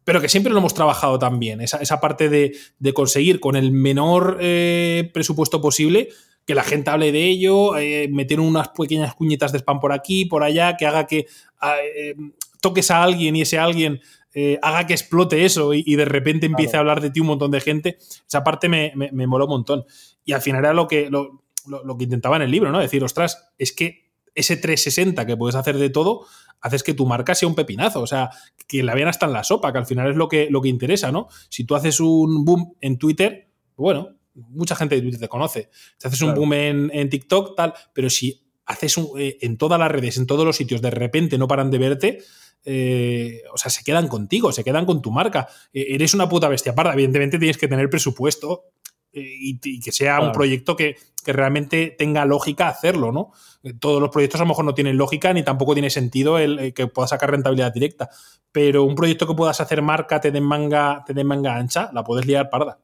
[0.04, 3.72] pero que siempre lo hemos trabajado también, esa, esa parte de, de conseguir con el
[3.72, 6.10] menor eh, presupuesto posible
[6.46, 10.26] que la gente hable de ello, eh, meter unas pequeñas cuñitas de spam por aquí,
[10.26, 11.26] por allá, que haga que
[11.62, 12.16] ah, eh,
[12.60, 14.02] toques a alguien y ese alguien
[14.34, 16.90] eh, haga que explote eso y, y de repente empiece Claro.
[16.90, 17.98] a hablar de ti un montón de gente.
[18.28, 19.86] Esa parte me, me, me moló un montón.
[20.26, 22.80] Y al final era lo que, lo, lo- lo que intentaba en el libro, ¿no?
[22.80, 24.03] Decir, ostras, es que
[24.36, 26.26] ese 360 que puedes hacer de todo,
[26.62, 28.02] haces que tu marca sea un pepinazo.
[28.02, 28.30] O sea,
[28.68, 30.70] que la vean hasta en la sopa, que al final es lo que, lo que
[30.70, 31.28] interesa, ¿no?
[31.50, 35.70] Si tú haces un boom en Twitter, bueno, mucha gente de Twitter te conoce.
[35.98, 39.80] Si haces un boom en, en TikTok, tal, pero si haces un, eh, en todas
[39.80, 42.24] las redes, en todos los sitios, de repente no paran de verte,
[42.66, 45.48] eh, o sea, se quedan contigo, se quedan con tu marca.
[45.74, 46.94] Eh, eres una puta bestia parda.
[46.94, 48.66] Evidentemente tienes que tener presupuesto
[49.14, 50.96] y, que sea un proyecto que,
[51.26, 53.32] realmente tenga lógica hacerlo, ¿no?
[53.80, 56.88] Todos los proyectos a lo mejor no tienen lógica ni tampoco tiene sentido el, que
[56.88, 58.10] pueda sacar rentabilidad directa.
[58.52, 62.04] Pero un proyecto que puedas hacer marca, te den manga, te den manga ancha, la
[62.04, 62.78] puedes liar parda.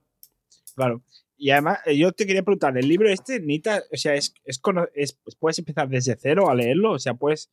[0.74, 1.02] Claro.
[1.38, 4.62] Y además, eh, yo te quería preguntar, ¿el libro este, Nita, o sea, es, es,
[5.38, 6.94] puedes empezar desde cero a leerlo?
[6.94, 7.50] O sea, puedes...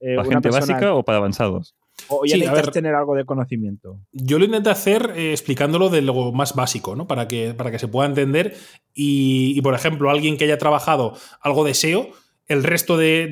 [0.00, 1.74] Eh, ¿Para gente básica o para avanzados?
[2.08, 4.00] O ya necesitas tener algo de conocimiento.
[4.12, 7.06] Yo lo intenté hacer eh, explicándolo de lo más básico, ¿no?
[7.06, 8.56] Para que, para que se pueda entender.
[8.94, 12.08] Y, por ejemplo, alguien que haya trabajado algo de SEO,
[12.46, 13.28] el resto de,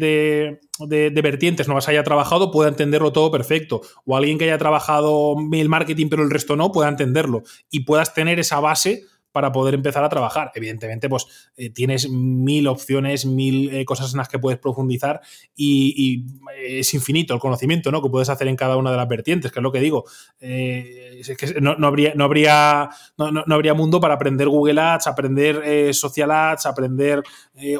[0.78, 3.80] de, vertientes no las haya trabajado, pueda entenderlo todo perfecto.
[4.04, 7.42] O alguien que haya trabajado mail marketing, pero el resto no, pueda entenderlo.
[7.70, 9.04] Y puedas tener esa base
[9.38, 10.50] para poder empezar a trabajar.
[10.52, 15.20] Evidentemente, pues eh, tienes mil opciones, mil eh, cosas en las que puedes profundizar
[15.54, 16.26] y,
[16.60, 18.02] es infinito el conocimiento ¿no?
[18.02, 20.06] que puedes hacer en cada una de las vertientes, que es lo que digo.
[20.40, 26.32] Eh, que no, habría, no, habría, no, habría mundo para aprender Google Ads, aprender Social
[26.32, 27.22] Ads, aprender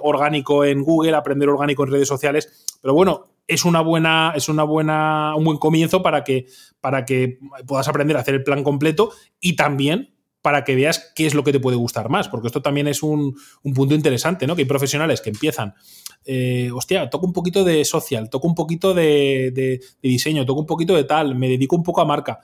[0.01, 2.67] orgánico en Google, aprender orgánico en redes sociales.
[2.81, 6.47] Pero bueno, es una buena, es una buena, un buen comienzo para que,
[6.81, 11.27] para que puedas aprender a hacer el plan completo y también para que veas qué
[11.27, 13.37] es lo que te puede gustar más, porque esto también es un,
[13.75, 14.55] punto interesante, ¿no?
[14.55, 15.75] Que hay profesionales que empiezan,
[16.25, 20.95] eh, hostia, toco un poquito de social, toco un poquito de, diseño, toco un poquito
[20.95, 22.41] de tal, me dedico un poco a marca.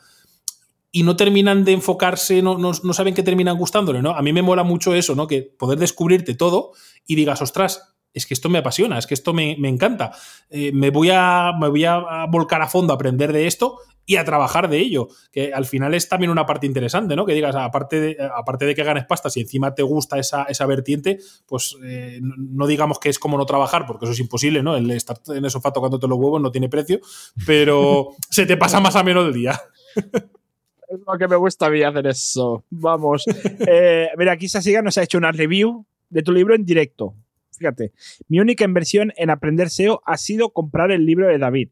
[0.90, 4.10] Y no terminan de enfocarse, no, no, saben qué terminan gustándole, ¿no?
[4.10, 5.26] A mí me mola mucho eso, ¿no?
[5.26, 6.72] Que poder descubrirte todo
[7.06, 10.12] y digas, ostras, es que esto me apasiona, es que esto me, encanta.
[10.50, 14.16] Eh, me, voy a, me voy a volcar a fondo a aprender de esto y
[14.16, 17.24] a trabajar de ello, que al final es también una parte interesante, ¿no?
[17.24, 21.18] Que digas, aparte de, aparte de que ganes pasta, si encima te gusta esa, vertiente,
[21.46, 24.76] pues eh, no, digamos que es como no trabajar, porque eso es imposible, ¿no?
[24.76, 27.00] El estar en el sofá tocándote los huevos no tiene precio,
[27.46, 29.60] pero se te pasa más a menos el día.
[29.96, 32.64] Es lo que me gusta a mí hacer eso.
[32.70, 33.24] Vamos.
[33.66, 37.14] Eh, mira, aquí Sasiga nos ha hecho una review de tu libro en directo.
[37.56, 37.92] Fíjate,
[38.28, 41.70] mi única inversión en aprender SEO ha sido comprar el libro de David.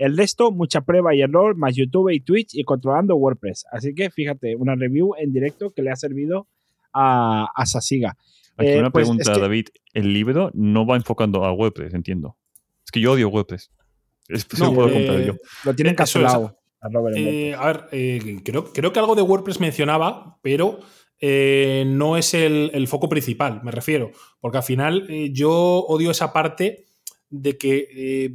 [0.00, 3.66] El resto, mucha prueba y error, más YouTube y Twitch y controlando WordPress.
[3.70, 6.46] Así que fíjate, una review en directo que le ha servido
[6.94, 8.16] a, a Sasiga.
[8.56, 9.66] Aquí una eh, pues pregunta, David.
[9.92, 12.38] El libro no va enfocando a WordPress, entiendo.
[12.82, 13.70] Es que yo odio WordPress.
[14.28, 15.34] Es, no, puedo eh, yo.
[15.64, 16.56] Lo tienen capsulado.
[17.14, 20.80] Eh, a ver, creo, creo, que algo de WordPress mencionaba, pero
[21.20, 24.12] no es el, el, foco principal, me refiero.
[24.40, 26.86] Porque al final yo odio esa parte
[27.28, 28.34] de que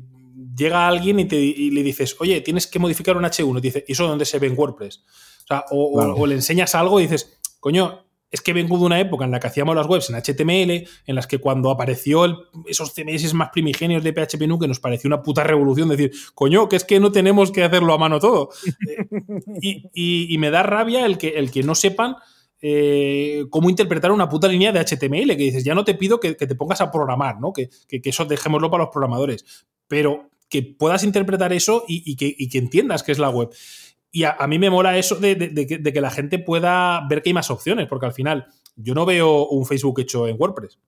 [0.56, 3.58] llega alguien y, te, le dices, oye, tienes que modificar un H1.
[3.58, 5.04] Y dice, ¿y eso dónde se ve en WordPress?
[5.44, 9.24] O, sea, o, le enseñas algo y dices, coño, es que vengo de una época
[9.24, 12.26] en la que hacíamos las webs en HTML, en las que cuando apareció
[12.66, 16.76] esos CMS más primigenios de PHP que nos pareció una puta revolución decir, coño, que
[16.76, 18.50] es que no tenemos que hacerlo a mano todo.
[19.62, 22.18] y, me da rabia el que, el que no sepan
[22.62, 26.34] eh, cómo interpretar una puta línea de HTML, que dices, ya no te pido que,
[26.34, 27.54] te pongas a programar, ¿no?
[27.54, 29.46] Que, que, eso dejémoslo para los programadores
[29.88, 33.50] pero que puedas interpretar eso y, que, entiendas qué es la web.
[34.12, 35.36] Y a, mí me mola eso de,
[35.94, 39.48] que, la gente pueda ver que hay más opciones, porque al final yo no veo
[39.48, 40.80] un Facebook hecho en WordPress.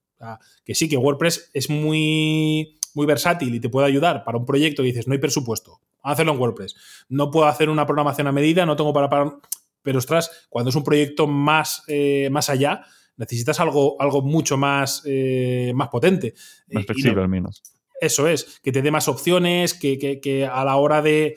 [0.63, 4.83] que sí, que WordPress es muy, muy versátil y te puede ayudar para un proyecto
[4.83, 6.75] y dices, no hay presupuesto, hacerlo en WordPress.
[7.09, 9.09] No puedo hacer una programación a medida, no tengo para...
[9.09, 9.37] para...
[9.81, 12.83] Pero ostras, cuando es un proyecto más, eh, más allá,
[13.15, 16.33] necesitas algo, algo mucho más, eh, más potente.
[16.67, 17.63] Más flexible al menos.
[17.99, 21.35] Eso es, que te dé más opciones, que, a la hora de,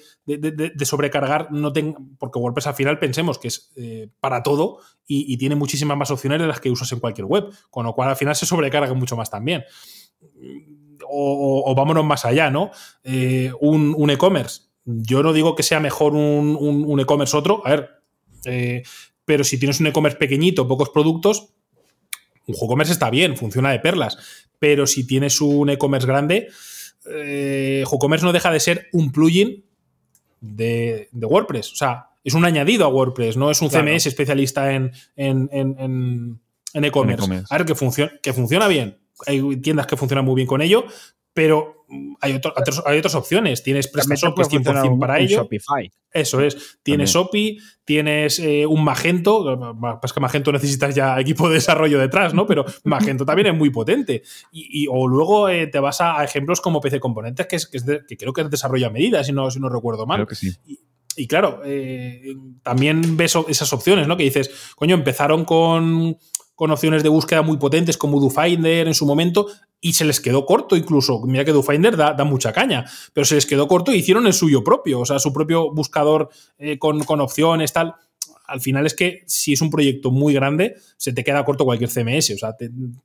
[0.85, 1.99] sobrecargar no tenga.
[2.19, 6.41] Porque WordPress al final pensemos que es eh, para todo y, tiene muchísimas más opciones
[6.41, 9.17] de las que usas en cualquier web, con lo cual al final se sobrecarga mucho
[9.17, 9.65] más también.
[11.09, 12.71] O, vámonos más allá, ¿no?
[13.05, 14.63] Eh, un, e-commerce.
[14.85, 17.91] Yo no digo que sea mejor un, e-commerce otro, a ver,
[18.45, 18.83] eh,
[19.25, 21.55] pero si tienes un e-commerce pequeñito, pocos productos,
[22.47, 26.49] un WooCommerce está bien, funciona de perlas, pero si tienes un e-commerce grande,
[27.11, 29.65] eh, WooCommerce no deja de ser un plugin
[30.41, 31.73] de, WordPress.
[31.73, 34.93] O sea, es un añadido a WordPress, no es un CMS especialista en,
[36.75, 37.45] e-commerce.
[37.51, 37.75] a ver, que,
[38.23, 38.99] que funciona bien.
[39.27, 40.85] Hay tiendas que funcionan muy bien con ello,
[41.33, 41.80] pero
[42.21, 42.41] hay,
[42.87, 43.63] hay otras opciones.
[43.63, 45.49] Tienes PrestaShop que es 100% para ello.
[46.13, 46.79] Eso es.
[46.83, 49.59] Tienes OPI, tienes eh, un Magento.
[50.01, 52.47] Pues que Magento necesitas ya equipo de desarrollo detrás, ¿no?
[52.47, 54.23] Pero Magento también es muy potente.
[54.53, 58.33] Y, o luego eh, te vas a, ejemplos como PC Componentes, que, es, que, creo
[58.33, 60.19] que es desarrollo a medida, si no, si no recuerdo mal.
[60.19, 60.53] Creo que sí.
[61.17, 64.17] Y, claro, eh, también ves esas opciones, ¿no?
[64.17, 66.17] Que dices, coño, empezaron con
[66.61, 69.47] con opciones de búsqueda muy potentes como DoFinder en su momento
[69.81, 71.19] y se les quedó corto incluso.
[71.23, 72.85] Mira que DoFinder da, da mucha caña,
[73.15, 76.29] pero se les quedó corto y hicieron el suyo propio, o sea, su propio buscador
[76.59, 77.95] eh, con, opciones, tal.
[78.51, 81.89] Al final es que si es un proyecto muy grande, se te queda corto cualquier
[81.89, 82.31] CMS.
[82.31, 82.57] O sea,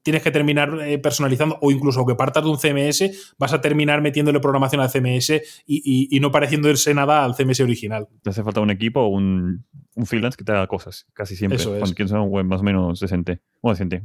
[0.01, 4.01] tienes que terminar eh, personalizando o incluso aunque partas de un CMS, vas a terminar
[4.01, 8.07] metiéndole programación al CMS y, no pareciéndose nada al CMS original.
[8.23, 9.63] Te hace falta un equipo o un,
[10.05, 11.57] freelance que te haga cosas, casi siempre.
[11.57, 13.41] Eso Cuando quieres un web más o menos decente.
[13.61, 14.03] Bueno, decente.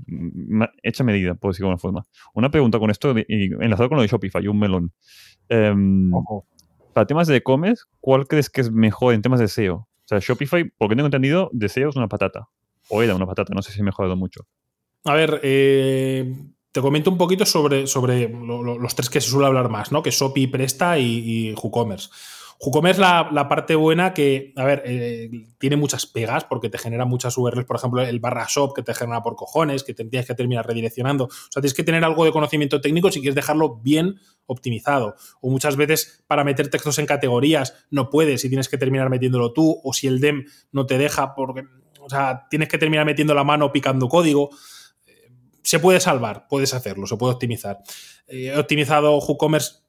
[0.82, 2.06] Hecha medida, por decirlo de alguna forma.
[2.34, 4.92] Una pregunta con esto, y enlazado con lo de Shopify, un melón.
[5.48, 6.10] Em,
[6.92, 9.89] para temas de e-commerce, ¿cuál crees que es mejor en temas de SEO?
[10.10, 12.48] Sea, Shopify, porque tengo entendido, de SEO es una patata.
[12.88, 14.48] O era una patata, no sé si ha mejorado mucho.
[15.04, 16.34] A ver, eh,
[16.72, 20.02] te comento un poquito sobre, sobre los tres que se suele hablar más, ¿no?
[20.02, 22.08] Que Shopee, Presta y WooCommerce.
[22.62, 27.06] WooCommerce es la, parte buena que, a ver, eh, tiene muchas pegas porque te genera
[27.06, 30.34] muchas URLs, por ejemplo, el barra shop que te genera por cojones, que tienes que
[30.34, 31.24] terminar redireccionando.
[31.24, 35.14] O sea, tienes que tener algo de conocimiento técnico si quieres dejarlo bien optimizado.
[35.40, 39.54] O muchas veces para meter textos en categorías no puedes y tienes que terminar metiéndolo
[39.54, 41.64] tú, o si el DEM no te deja, porque,
[42.00, 44.50] o sea, tienes que terminar metiendo la mano picando código
[45.62, 47.78] se puede salvar, puedes hacerlo, se puede optimizar.
[48.26, 49.79] Eh, he optimizado WooCommerce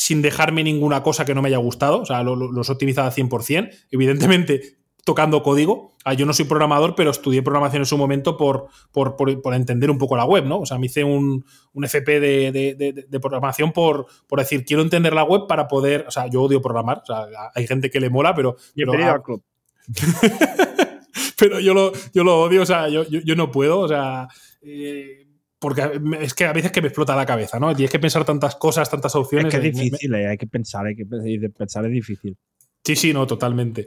[0.00, 3.12] sin dejarme ninguna cosa que no me haya gustado, o sea, lo, he optimizado al
[3.12, 5.92] 100%, evidentemente tocando código.
[6.06, 9.98] Ah, yo no soy programador, pero estudié programación en su momento por, por, entender un
[9.98, 10.60] poco la web, ¿no?
[10.60, 11.44] O sea, me hice un,
[11.74, 16.44] FP de, programación por, por decir, quiero entender la web para poder, o sea, yo
[16.44, 18.56] odio programar, o sea, hay gente que le mola, pero...
[18.74, 19.42] Bienvenido al club.
[21.38, 24.28] pero yo lo, yo lo odio, o sea, yo, yo, no puedo, o sea...
[24.62, 25.29] Eh,
[25.60, 27.76] porque es que a veces que me explota la cabeza, ¿no?
[27.76, 29.52] Tienes que pensar tantas cosas, tantas opciones.
[29.52, 32.36] Es que es difícil, eh, hay que pensar, hay que pensar, es difícil.
[32.82, 33.86] Sí, sí, no, totalmente.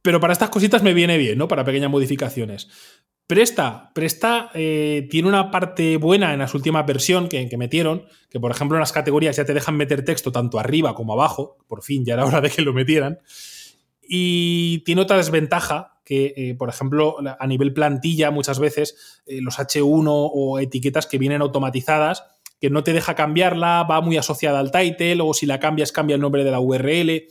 [0.00, 1.48] Pero para estas cositas me viene bien, ¿no?
[1.48, 2.68] Para pequeñas modificaciones.
[3.26, 8.40] Presta, Presta eh, tiene una parte buena en las últimas versiones que, que, metieron, que
[8.40, 11.82] por ejemplo en las categorías ya te dejan meter texto tanto arriba como abajo, por
[11.82, 13.18] fin ya era hora de que lo metieran.
[14.00, 19.58] Y tiene otra desventaja que, eh, por ejemplo, a nivel plantilla, muchas veces eh, los
[19.58, 22.24] H1 o etiquetas que vienen automatizadas,
[22.60, 26.14] que no te deja cambiarla, va muy asociada al title, o si la cambias, cambia
[26.14, 27.26] el nombre de la URL.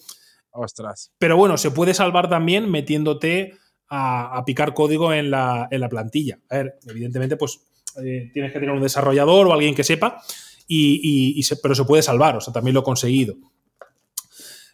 [0.52, 1.14] Ostras.
[1.18, 3.54] Pero bueno, se puede salvar también metiéndote
[3.88, 6.40] a, picar código en la, plantilla.
[6.50, 7.62] A ver, evidentemente, pues
[8.04, 10.22] eh, tienes que tener un desarrollador o alguien que sepa,
[10.68, 13.36] y, pero se puede salvar, o sea, también lo he conseguido.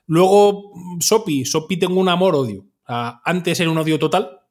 [0.08, 4.41] Luego, Sopi, Sopi tengo un amor-odio antes era un odio total,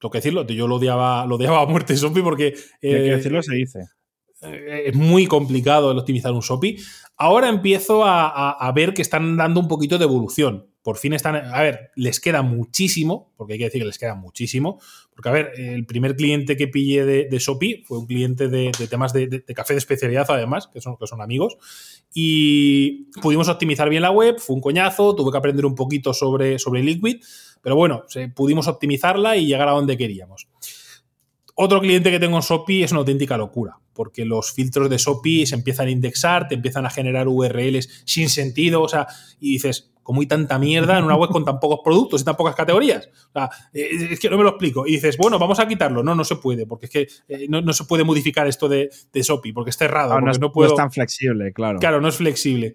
[0.00, 2.54] tengo que decirlo, yo lo odiaba, lo odiaba a muerte Sopi porque...
[2.82, 3.80] Hay que eh, decirlo, se dice.
[4.42, 6.78] Eh, es muy complicado el optimizar un SOPI.
[7.16, 10.66] Ahora empiezo a, ver que están dando un poquito de evolución.
[10.82, 11.36] Por fin están.
[11.36, 14.80] A ver, les queda muchísimo, porque hay que decir que les queda muchísimo.
[15.14, 18.72] Porque, a ver, el primer cliente que pillé de, de Sopi fue un cliente de,
[18.88, 21.58] temas de, café de especialidad, además, que son, que son amigos.
[22.14, 26.58] Y pudimos optimizar bien la web, fue un coñazo, tuve que aprender un poquito sobre,
[26.58, 27.22] sobre Liquid,
[27.62, 28.04] pero bueno,
[28.34, 30.48] pudimos optimizarla y llegar a donde queríamos.
[31.54, 35.44] Otro cliente que tengo en Sopi es una auténtica locura, porque los filtros de Sopi
[35.44, 39.06] se empiezan a indexar, te empiezan a generar URLs sin sentido, o sea,
[39.40, 42.34] y dices, ¿cómo hay tanta mierda en una web con tan pocos productos y tan
[42.34, 43.10] pocas categorías?
[43.28, 44.86] O sea, eh, es que no me lo explico.
[44.86, 46.02] Y dices, bueno, vamos a quitarlo.
[46.02, 49.22] No, no se puede, porque es que eh, no, se puede modificar esto de, de
[49.22, 50.14] Sopi, porque es cerrado.
[50.14, 51.78] Ah, no, es, no, tan flexible, claro.
[51.78, 52.74] Claro, no es flexible.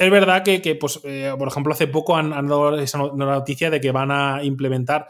[0.00, 3.90] Es verdad que, pues, eh, por ejemplo, hace poco han, dado esa noticia de que
[3.90, 5.06] van a implementar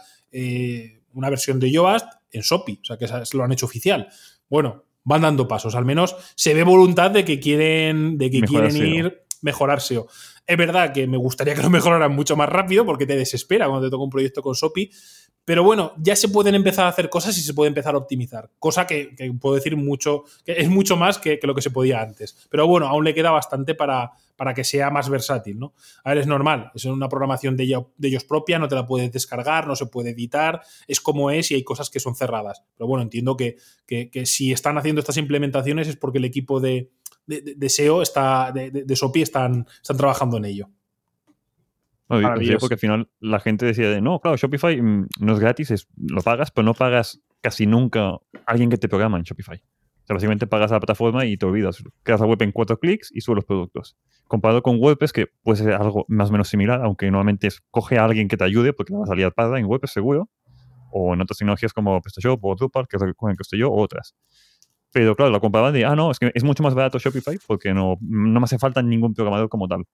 [1.12, 4.08] una versión de Yoast en SOPI, o sea que lo han hecho oficial.
[4.48, 8.76] Bueno, van dando pasos, al menos se ve voluntad de que quieren, de que quieren
[8.76, 10.08] ir mejorar SEO.
[10.44, 13.86] Es verdad que me gustaría que lo mejoraran mucho más rápido porque te desespera cuando
[13.86, 14.90] te toca un proyecto con SOPI,
[15.44, 18.50] pero bueno, ya se pueden empezar a hacer cosas y se puede empezar a optimizar,
[18.58, 22.46] cosa que, puedo decir mucho, que es mucho más que, lo que se podía antes.
[22.50, 25.74] Pero bueno, aún le queda bastante para, para que sea más versátil, ¿no?
[26.02, 29.66] A ver, es normal, es una programación de, ellos, propia, no te la puedes descargar,
[29.66, 32.64] no se puede editar, es como es y hay cosas que son cerradas.
[32.74, 33.58] Pero bueno, entiendo que,
[34.24, 36.90] si están haciendo estas implementaciones es porque el equipo de,
[37.68, 40.70] SEO está, de, SOPI están, están trabajando en ello.
[42.08, 42.18] No,
[42.58, 45.86] porque al final la gente decía de, no, claro, Shopify mm, no es gratis, es,
[45.98, 49.62] lo pagas, pero no pagas casi nunca a alguien que te programa en Shopify.
[50.10, 51.82] Sea, básicamente pagas a la plataforma y te olvidas.
[52.02, 53.96] Creas la web en cuatro clics y subes los productos.
[54.26, 57.96] Comparado con WordPress, que puede ser algo más o menos similar, aunque normalmente es coge
[57.96, 60.28] a alguien que te ayude, porque la salida paga en WordPress seguro,
[60.90, 63.80] o en otras tecnologías como PrestaShop o Drupal, que es lo que estoy yo, o
[63.80, 64.16] otras.
[64.92, 67.72] Pero claro, la comparaban de, ah, no, es que es mucho más barato Shopify porque
[67.72, 69.84] no, no me hace falta ningún programador como tal.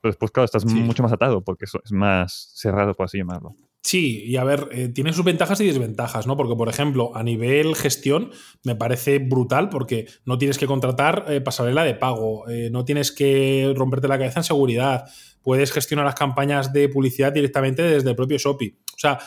[0.00, 3.54] Pero después, claro, estás mucho más atado porque eso es más cerrado, por así llamarlo.
[3.82, 6.36] Sí, y a ver, eh, tiene sus ventajas y desventajas, ¿no?
[6.36, 8.30] Porque, por ejemplo, a nivel gestión
[8.62, 13.10] me parece brutal porque no tienes que contratar eh, pasarela de pago, eh, no tienes
[13.10, 15.06] que romperte la cabeza en seguridad,
[15.40, 18.76] puedes gestionar las campañas de publicidad directamente desde el propio Shopee.
[18.94, 19.18] O sea,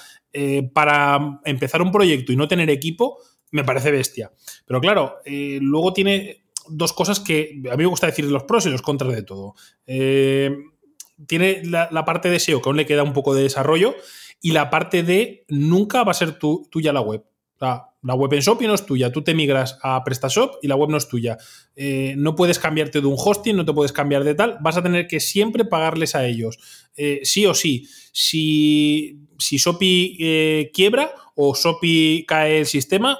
[0.73, 3.17] para empezar un proyecto y no tener equipo,
[3.51, 4.31] me parece bestia.
[4.65, 8.69] Pero claro, luego tiene dos cosas que a mí me gusta decir los pros y
[8.69, 9.55] los contras de todo.
[9.85, 13.95] Tiene la, parte de SEO que aún le queda un poco de desarrollo
[14.43, 17.23] y la parte de nunca va a ser tuya la web.
[17.59, 20.89] la web en Shopee no es tuya, tú te migras a PrestaShop y la web
[20.89, 21.37] no es tuya.
[21.77, 24.83] Eh, no puedes cambiarte de un hosting, no te puedes cambiar de tal, vas a
[24.83, 26.59] tener que siempre pagarles a ellos.
[26.97, 27.87] Eh, sí o sí.
[28.11, 33.17] Si, si Shopee quiebra o Shopee cae el sistema,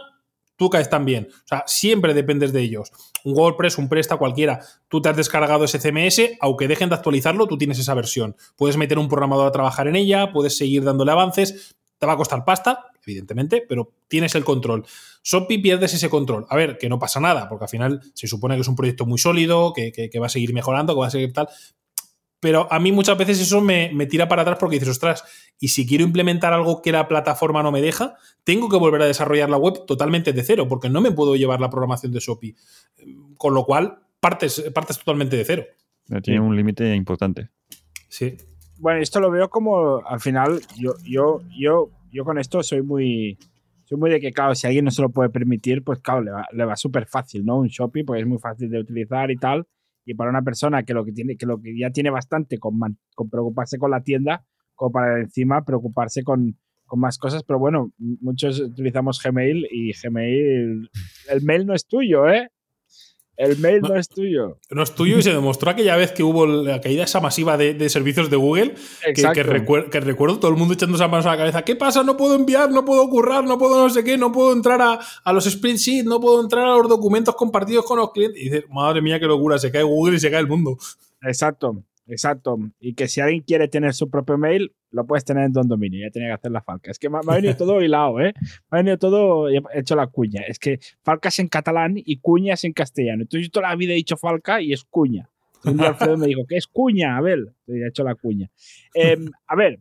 [0.56, 1.30] tú caes también.
[1.32, 2.92] O sea, siempre dependes de ellos
[3.24, 4.60] un WordPress, un Presta, cualquiera.
[4.88, 8.36] Tú te has descargado ese CMS, aunque dejen de actualizarlo, tú tienes esa versión.
[8.56, 11.76] Puedes meter un programador a trabajar en ella, puedes seguir dándole avances.
[11.98, 14.86] Te va a costar pasta, evidentemente, pero tienes el control.
[15.24, 16.46] Shopee pierdes ese control.
[16.50, 19.06] A ver, que no pasa nada, porque al final se supone que es un proyecto
[19.06, 21.48] muy sólido, que, que va a seguir mejorando, que va a seguir tal,
[22.44, 25.24] pero a mí muchas veces eso me, tira para atrás porque dices, ostras,
[25.62, 29.06] y si quiero implementar algo que la plataforma no me deja, tengo que volver a
[29.06, 32.56] desarrollar la web totalmente de cero, porque no me puedo llevar la programación de Shopee.
[33.38, 35.64] Con lo cual, partes, partes totalmente de cero.
[36.22, 37.50] Tiene un límite importante.
[38.10, 38.36] Sí.
[38.78, 43.38] Bueno, esto lo veo como, al final, yo, yo, yo, yo con esto soy muy,
[43.86, 46.32] soy muy de que, claro, si alguien no se lo puede permitir, pues claro, le
[46.32, 47.60] va, le va súper fácil, ¿no?
[47.60, 49.66] Un Shopee, porque es muy fácil de utilizar y tal
[50.06, 52.80] y para una persona que lo que tiene que lo que ya tiene bastante con,
[53.16, 54.46] con preocuparse con la tienda
[54.76, 60.90] como para encima preocuparse con, con, más cosas pero bueno muchos utilizamos Gmail y Gmail
[61.30, 62.50] el mail no es tuyo eh
[63.36, 64.60] el mail no, es tuyo.
[64.70, 67.90] No es tuyo y se demostró aquella vez que hubo la caída esa masiva de,
[67.90, 71.64] servicios de Google, que, que, recuerdo todo el mundo echándose manos a la cabeza.
[71.64, 72.04] ¿Qué pasa?
[72.04, 75.00] No puedo enviar, no puedo currar, no puedo no sé qué, no puedo entrar a,
[75.24, 78.40] a los sprint sheets, no puedo entrar a los documentos compartidos con los clientes.
[78.40, 80.78] Y dices, madre mía, qué locura, se cae Google y se cae el mundo.
[81.22, 81.84] Exacto.
[82.08, 82.58] Exacto.
[82.80, 86.00] Y que si alguien quiere tener su propio mail, lo puedes tener en Don Dominio.
[86.02, 86.92] Ya tenía que hacer la falca.
[86.92, 88.34] Es que me, ha venido todo hilado, ¿eh?
[88.72, 90.42] Me ha venido todo he hecho la cuña.
[90.48, 93.24] Es que falca es en catalán y cuña es en castellano.
[93.24, 95.30] Entonces yo toda la vida he dicho falca y es cuña.
[95.66, 97.18] Un día Alfredo me dijo, ¿qué es cuña?
[97.18, 98.50] A ver, he hecho la cuña.
[98.94, 99.80] Em, a ver,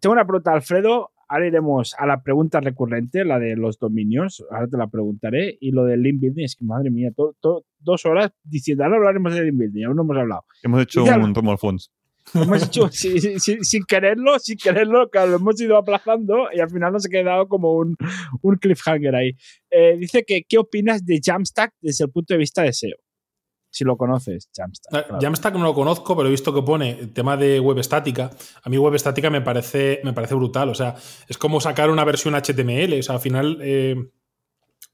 [0.00, 4.44] tengo una pregunta, Alfredo ahora iremos a la pregunta recurrente, la de los dominios.
[4.50, 5.56] Ahora te la preguntaré.
[5.60, 9.44] Y lo del link building, es que madre mía, dos horas diciendo, ahora hablaremos de
[9.44, 10.44] link building, aún no hemos hablado.
[10.62, 11.92] Hemos hecho un de fondos.
[12.34, 17.06] Hemos hecho sin, quererlo, sin quererlo, claro, lo hemos ido aplazando y al final nos
[17.06, 17.96] ha quedado como un,
[18.42, 19.32] un cliffhanger ahí.
[19.70, 22.96] Eh, dice que, ¿qué opinas de Jamstack desde el punto de vista de SEO?
[23.70, 24.92] si lo conoces, Jamstack.
[24.92, 28.30] Ah, Jamstack no lo conozco, pero he visto que pone el tema de web estática.
[28.62, 30.68] A mí web estática me parece, me parece brutal.
[30.70, 30.96] O sea,
[31.28, 32.98] es como sacar una versión HTML.
[32.98, 33.94] O sea, al final, eh,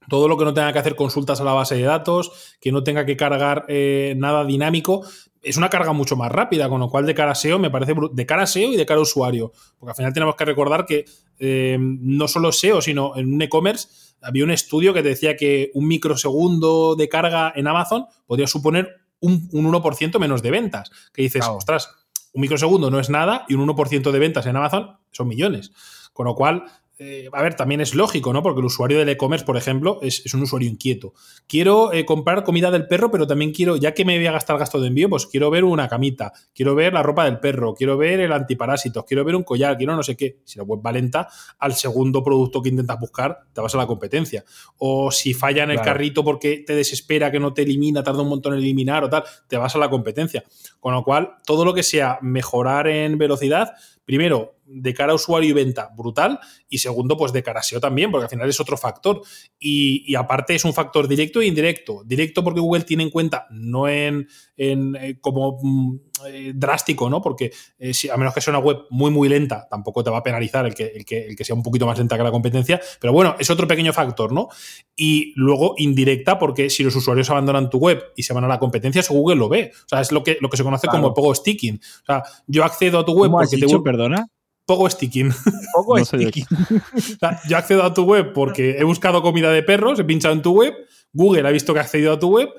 [0.09, 2.85] todo lo que no tenga que hacer consultas a la base de datos, que no
[2.85, 5.05] tenga que cargar eh, nada dinámico,
[5.43, 7.95] es una carga mucho más rápida, con lo cual de cara a SEO me parece
[8.13, 9.53] de cara a SEO y de cara a usuario.
[9.79, 11.05] Porque al final tenemos que recordar que
[11.39, 13.89] eh, no solo SEO, sino en un e-commerce
[14.23, 19.49] había un estudio que decía que un microsegundo de carga en Amazon podría suponer un,
[19.51, 20.91] 1% menos de ventas.
[21.13, 21.91] Que dices, ostras,
[22.33, 25.71] un microsegundo no es nada y un 1% de ventas en Amazon son millones.
[26.13, 26.65] Con lo cual,
[26.99, 28.43] eh, a ver, también es lógico, ¿no?
[28.43, 31.13] Porque el usuario del e-commerce, por ejemplo, es, un usuario inquieto.
[31.47, 34.59] Quiero eh, comprar comida del perro, pero también quiero, ya que me voy a gastar
[34.59, 37.99] gasto de envío, pues quiero ver una camita, quiero ver la ropa del perro, quiero
[37.99, 40.39] ver el antiparásitos, quiero ver un collar, quiero no sé qué.
[40.45, 41.29] Si la web va lenta,
[41.59, 44.45] al segundo producto que intentas buscar, te vas a la competencia.
[44.79, 48.31] O si falla en el carrito porque te desespera, que no te elimina, tarda un
[48.31, 50.45] montón en eliminar o tal, te vas a la competencia.
[50.81, 53.75] Con lo cual, todo lo que sea mejorar en velocidad,
[54.07, 56.39] primero, de cara a usuario y venta, brutal.
[56.69, 59.23] Y segundo, pues de cara a SEO también, porque al final es otro factor.
[59.59, 62.03] Y, aparte es un factor directo e indirecto.
[62.05, 65.97] Directo porque Google tiene en cuenta, no en, en eh, como mm,
[66.27, 67.21] eh, drástico, ¿no?
[67.21, 70.19] Porque eh, si, a menos que sea una web muy, muy lenta, tampoco te va
[70.19, 72.31] a penalizar el que, el que, el que sea un poquito más lenta que la
[72.31, 72.81] competencia.
[73.01, 74.49] Pero bueno, es otro pequeño factor, ¿no?
[74.95, 78.59] Y luego indirecta, porque si los usuarios abandonan tu web y se van a la
[78.59, 79.73] competencia, eso Google lo ve.
[79.75, 81.77] O sea, es lo que, lo que se conoce como pogo sticking.
[81.77, 83.67] O sea, yo accedo a tu web porque te...
[83.81, 84.27] perdona?
[84.67, 85.33] Poco sticking.
[85.73, 86.45] Poco sticking.
[87.49, 90.53] yo accedo a tu web porque he buscado comida de perros, he pinchado en tu
[90.53, 90.75] web,
[91.13, 92.51] Google ha visto que ha accedido a tu web,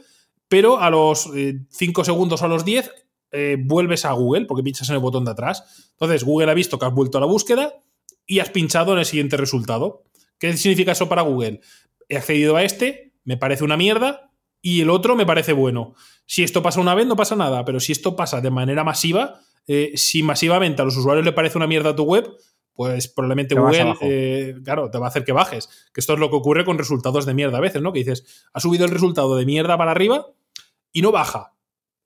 [0.48, 1.30] pero a los
[1.70, 2.92] 5 eh, segundos o a los 10
[3.32, 5.90] eh, vuelves a Google porque pinchas en el botón de atrás.
[5.92, 7.74] Entonces, Google ha visto que has vuelto a la búsqueda
[8.26, 10.04] y has pinchado en el siguiente resultado.
[10.40, 11.60] ¿Qué significa eso para Google?
[12.08, 14.32] He accedido a este, me parece una mierda
[14.62, 15.96] y el otro me parece bueno.
[16.26, 19.42] Si esto pasa una vez, no pasa nada, pero si esto pasa de manera masiva,
[19.68, 22.34] eh, si masivamente a los usuarios le parece una mierda tu web,
[22.78, 25.68] pues probablemente Google, eh, claro, te va a hacer que bajes.
[25.92, 27.92] Que esto es lo que ocurre con resultados de mierda a veces, ¿no?
[27.92, 30.28] Que dices, ha subido el resultado de mierda para arriba
[30.92, 31.56] y no baja.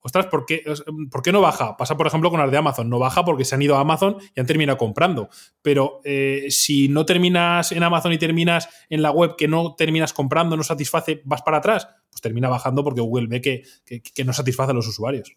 [0.00, 0.64] ostras, ¿por qué,
[1.10, 1.76] ¿por qué, no baja?
[1.76, 2.88] Pasa, por ejemplo, con las de Amazon.
[2.88, 5.28] No baja porque se han ido a Amazon y han terminado comprando.
[5.60, 10.14] Pero eh, si no terminas en Amazon y terminas en la web que no terminas
[10.14, 14.32] comprando, no satisface, vas para atrás, pues termina bajando porque Google ve que, que, no
[14.32, 15.34] satisface a los usuarios.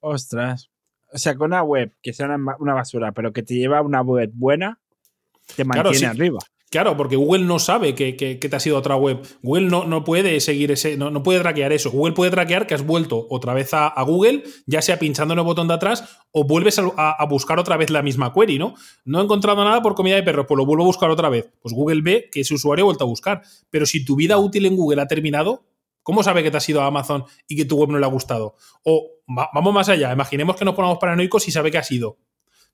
[0.00, 0.71] Ostras.
[1.12, 4.00] O sea, con una web que sea una, basura, pero que te lleva a una
[4.00, 4.78] web buena,
[5.54, 6.38] te mantiene arriba.
[6.72, 9.20] Claro, porque Google no sabe que, te ha sido otra web.
[9.42, 11.90] Google no, no puede seguir ese, no, no, puede traquear eso.
[11.90, 15.44] Google puede traquear que has vuelto otra vez a, Google, ya sea pinchando en el
[15.44, 18.74] botón de atrás o vuelves a, buscar otra vez la misma query, ¿no?
[19.04, 21.46] No he encontrado nada por comida de perro, pues lo vuelvo a buscar otra vez.
[21.60, 23.42] Pues Google ve que ese usuario ha vuelto a buscar.
[23.68, 25.66] Pero si tu vida útil en Google ha terminado,
[26.02, 28.08] ¿cómo sabe que te has ido a Amazon y que tu web no le ha
[28.08, 28.56] gustado?
[28.84, 32.18] O vamos más allá, imaginemos que nos ponemos paranoicos y sabe que ha sido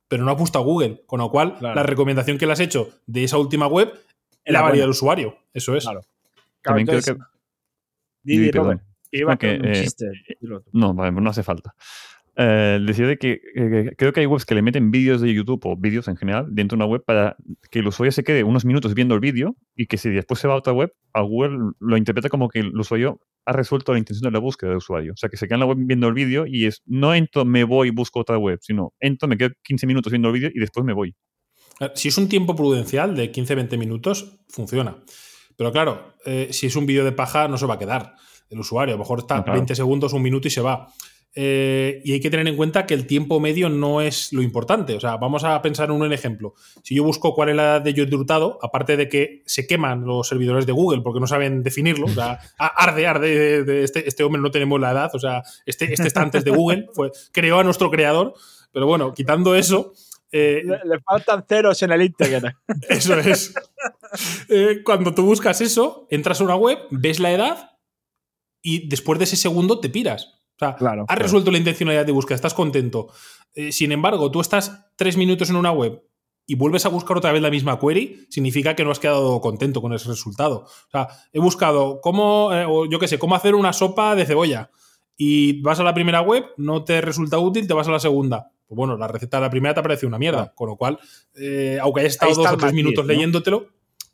[0.09, 1.03] pero no ha puesto a Google.
[1.07, 3.93] Con lo cual, la recomendación que le has hecho de esa última web
[4.45, 5.37] es la variedad del usuario.
[5.53, 5.85] Eso es.
[5.85, 6.01] Claro.
[6.63, 7.17] También creo que.
[8.23, 8.83] Didi, perdón.
[9.11, 10.07] Iba que, un eh, chiste.
[10.73, 11.75] no, no hace falta.
[12.41, 13.41] Eh, decía de que
[13.97, 16.77] creo que hay webs que le meten vídeos de YouTube o vídeos en general dentro
[16.77, 17.37] de una web para
[17.69, 20.47] que el usuario se quede unos minutos viendo el vídeo y que si después se
[20.47, 23.99] va a otra web, a Google lo interpreta como que el usuario ha resuelto la
[23.99, 25.15] intención de la búsqueda del usuario.
[25.15, 27.45] O sea, que se queda en la web viendo el vídeo y es no entro,
[27.45, 30.51] me voy y busco otra web, sino entro, me quedo 15 minutos viendo el vídeo
[30.55, 31.17] y después me voy.
[31.81, 34.97] Eh, si es un tiempo prudencial de 15-20 minutos, funciona.
[35.57, 38.15] Pero claro, eh, si es un vídeo de paja, no se va a quedar
[38.49, 38.95] el usuario.
[38.95, 40.89] A lo mejor está 20 segundos, un minuto y se va.
[41.41, 44.95] Eh, y hay que tener en cuenta que el tiempo medio no es lo importante.
[44.95, 46.55] O sea, vamos a pensar en un ejemplo.
[46.83, 50.05] Si yo busco cuál es la edad de Jordi Hurtado, aparte de que se queman
[50.05, 54.25] los servidores de Google porque no saben definirlo, o sea, arde, arde, de este, este,
[54.25, 57.61] hombre no tenemos la edad, o sea, este, este está antes de Google, fue, creó
[57.61, 58.35] a nuestro creador.
[58.73, 59.93] Pero bueno, quitando eso,
[60.33, 62.53] eh, le, faltan ceros en el Instagram.
[62.89, 63.55] eso es.
[64.49, 67.79] Eh, cuando tú buscas eso, entras a una web, ves la edad
[68.61, 70.38] y después de ese segundo te piras.
[70.61, 73.09] O sea, has resuelto la intencionalidad de búsqueda, estás contento.
[73.55, 76.03] Eh, sin embargo, tú estás tres minutos en una web
[76.47, 79.81] y vuelves a buscar otra vez la misma query, significa que no has quedado contento
[79.81, 80.65] con ese resultado.
[80.65, 82.51] O sea, he buscado cómo,
[82.87, 84.71] yo qué sé, cómo hacer una sopa de cebolla.
[85.17, 88.53] Y vas a la primera web, no te resulta útil, te vas a la segunda
[88.69, 90.53] pues bueno, la receta de la primera te parece una mierda.
[90.55, 90.99] Con lo cual,
[91.35, 93.67] eh, aunque hayas estado dos o tres minutos leyéndotelo,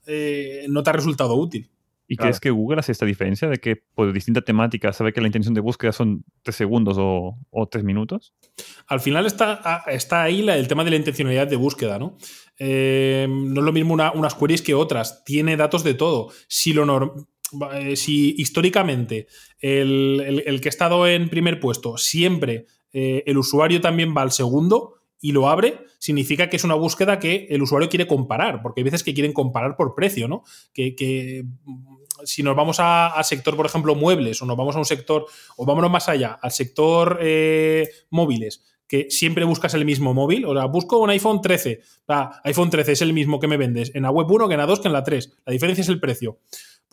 [0.06, 1.70] eh, no te ha resultado útil.
[2.06, 5.26] ¿Y crees que Google hace esta diferencia de que por distinta temática sabe que la
[5.26, 8.34] intención de búsqueda son tres segundos o, tres minutos?
[8.86, 12.16] Al final está, está ahí el tema de la intencionalidad de búsqueda, ¿no?
[12.58, 15.24] Eh, no es lo mismo unas queries que otras.
[15.24, 16.30] Tiene datos de todo.
[16.46, 17.14] Si lo
[17.94, 19.28] si históricamente
[19.60, 24.30] el, el, que ha estado en primer puesto siempre eh, el usuario también va al
[24.30, 28.80] segundo y lo abre, significa que es una búsqueda que el usuario quiere comparar, porque
[28.80, 30.44] hay veces que quieren comparar por precio, ¿no?
[30.72, 31.44] Que,
[32.24, 35.64] si nos vamos al sector, por ejemplo, muebles, o nos vamos a un sector, o
[35.64, 40.66] vámonos más allá, al sector eh, móviles, que siempre buscas el mismo móvil, o sea,
[40.66, 41.80] busco un iPhone 13,
[42.44, 44.66] iPhone 13 es el mismo que me vendes en la web 1 que en la
[44.66, 46.38] 2 que en la 3, la diferencia es el precio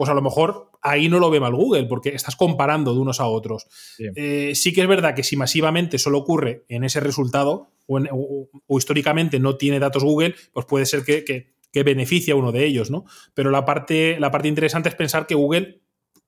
[0.01, 3.19] pues a lo mejor ahí no lo ve mal Google, porque estás comparando de unos
[3.19, 3.67] a otros.
[3.99, 9.39] Eh, sí que es verdad que si masivamente solo ocurre en ese resultado, o, históricamente
[9.39, 13.05] no tiene datos Google, pues puede ser que, que, beneficie a uno de ellos, ¿no?
[13.33, 15.81] Pero la parte, la parte interesante es pensar que Google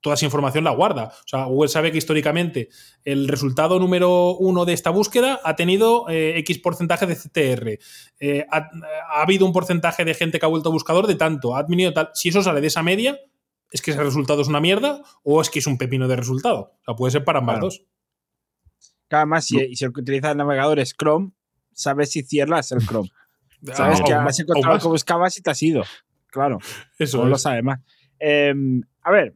[0.03, 1.05] toda esa información la guarda.
[1.05, 2.67] O sea, Google sabe que históricamente
[3.05, 7.79] el resultado número uno de esta búsqueda ha tenido eh, X porcentaje de CTR.
[8.19, 8.69] Eh, ha,
[9.21, 12.09] habido un porcentaje de gente que ha vuelto buscador de tanto, ha tal.
[12.13, 13.17] Si eso sale de esa media,
[13.71, 16.73] ¿es que ese resultado es una mierda o es que es un pepino de resultado?
[16.81, 17.85] O sea, puede ser para ambas dos.
[19.09, 21.31] Además, si, si utiliza el navegador es Chrome,
[21.71, 23.09] sabes si cierras el Chrome.
[23.71, 25.83] Sabes que has encontrado lo que buscabas y te has ido.
[26.27, 26.57] Claro.
[26.97, 27.79] Eso no lo sabe más.
[28.19, 29.35] Em, a ver,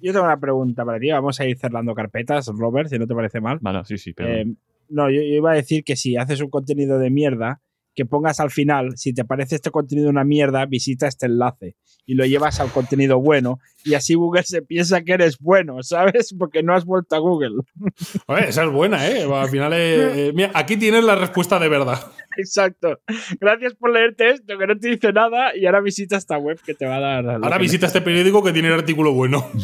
[0.00, 1.10] yo tengo una pregunta para ti.
[1.10, 3.58] Vamos a ir cerrando carpetas, Robert, si no te parece mal.
[3.60, 4.12] Vale, sí, sí.
[4.12, 4.28] Pero...
[4.28, 4.56] Em,
[4.88, 7.60] no, yo, iba a decir que si haces un contenido de mierda,
[7.96, 12.14] que pongas al final, si te parece este contenido una mierda, visita este enlace y
[12.14, 16.34] lo llevas al contenido bueno y así Google se piensa que eres bueno, ¿sabes?
[16.38, 17.62] Porque no has vuelto a Google.
[18.46, 19.24] esa es buena, ¿eh?
[19.24, 21.98] Al final, eh, eh, mira, aquí tienes la respuesta de verdad.
[22.36, 23.00] Exacto.
[23.40, 26.74] Gracias por leerte esto, que no te dice nada y ahora visita esta web que
[26.74, 27.28] te va a dar...
[27.42, 29.50] Ahora visita este periódico que tiene el artículo bueno.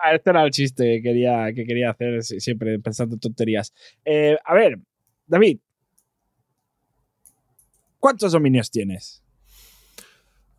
[0.00, 3.74] Ah, este era el chiste que quería, que quería hacer siempre pensando tonterías.
[4.04, 4.78] Eh, a ver,
[5.26, 5.58] David,
[8.08, 9.22] ¿Cuántos dominios tienes?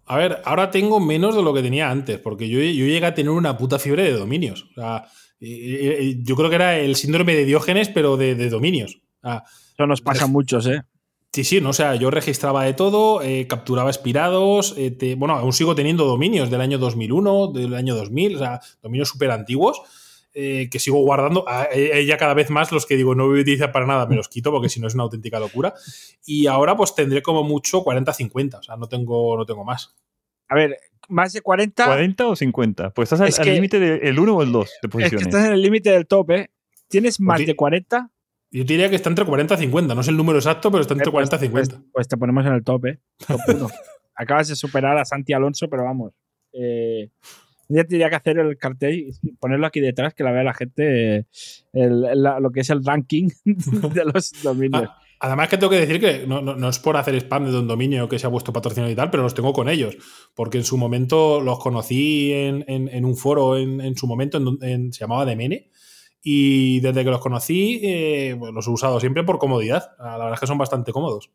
[0.05, 3.15] A ver, ahora tengo menos de lo que tenía antes, porque yo, yo llegué a
[3.15, 4.67] tener una puta fiebre de dominios.
[4.69, 5.07] O sea,
[5.39, 9.01] yo creo que era el síndrome de Diógenes, pero de, dominios.
[9.23, 10.83] Eso nos pasa a muchos, ¿eh?
[11.33, 15.51] Sí, sí, no, o sea, yo registraba de todo, eh, capturaba expirados, eh, bueno, aún
[15.51, 19.81] sigo teniendo dominios del año 2001, del año 2000, o sea, dominios súper antiguos.
[20.33, 21.45] Eh, que sigo guardando.
[21.71, 24.29] Ella cada vez más los que digo no voy a utilizar para nada me los
[24.29, 25.73] quito porque si no es una auténtica locura.
[26.25, 29.95] Y ahora pues tendré como mucho 40-50, o sea, no tengo, no tengo más.
[30.47, 30.77] A ver,
[31.09, 31.85] más de 40.
[31.85, 32.91] ¿40 o 50?
[32.91, 35.21] Pues estás al límite del 1 o el 2 de posiciones.
[35.21, 36.51] Es que estás en el límite del tope.
[36.87, 38.11] ¿Tienes pues más de 40?
[38.51, 39.93] Yo diría que está entre 40 y 50.
[39.93, 41.75] No es el número exacto, pero está entre 40 y 50.
[41.75, 42.99] Pues, pues, te ponemos en el tope.
[43.27, 43.39] Top
[44.15, 46.13] Acabas de superar a Santi Alonso, pero vamos.
[46.51, 47.09] Eh,
[47.69, 51.27] ya tendría que hacer el cartel y ponerlo aquí detrás, que la vea la gente
[51.73, 54.89] lo que es el ranking de los dominios.
[54.89, 58.09] Ah, además que tengo que decir que no, es por hacer spam de un dominio
[58.09, 59.97] que se ha puesto patrocinado y tal, pero los tengo con ellos,
[60.33, 65.25] porque en su momento los conocí en, un foro en, su momento, en, se llamaba
[65.25, 65.69] Demene,
[66.21, 69.91] y desde que los conocí eh, los he usado siempre por comodidad.
[69.99, 71.31] La verdad es que son bastante cómodos.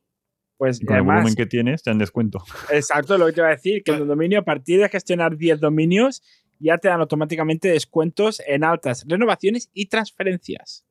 [0.57, 2.42] Pues con el volumen que tienes, te dan descuento.
[2.70, 5.36] Exacto, lo que te iba a decir, que en el dominio, a partir de gestionar
[5.36, 6.22] 10 dominios,
[6.61, 10.84] ya te dan automáticamente descuentos en altas renovaciones y transferencias.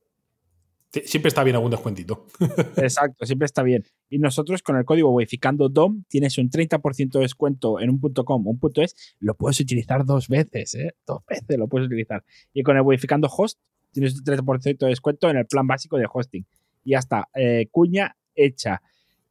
[1.06, 2.28] Siempre está bien algún descuentito.
[2.78, 3.84] Exacto, siempre está bien.
[4.10, 8.48] Y nosotros con el código Wayficando DOM tienes un 30% de descuento en un .com
[8.48, 10.94] o un .es, lo puedes utilizar dos veces, ¿eh?
[11.08, 12.24] Dos veces lo puedes utilizar.
[12.54, 13.60] Y con el Wayficando Host
[13.92, 16.46] tienes un 30% de descuento en el plan básico de hosting.
[16.84, 18.84] Y ya está, eh, cuña hecha.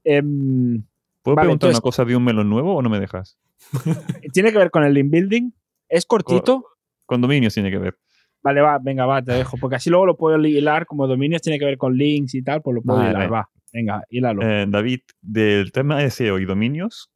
[0.04, 0.82] Em,
[1.22, 3.38] ¿Puedo preguntar una cosa de un melón nuevo o no me dejas?
[4.32, 5.50] ¿Tiene que ver con el link building?
[5.88, 6.64] ¿Es cortito?
[7.06, 7.98] Con, dominios tiene que ver.
[8.42, 9.56] Vale, va, venga, va, te dejo.
[9.58, 10.86] Porque así luego lo puedo hilar.
[10.86, 13.32] Como dominios tiene que ver con links y tal, pues lo puedo hilar.
[13.32, 14.42] Va, venga, hílalo.
[14.42, 17.12] Eh, David, del tema de SEO y dominios,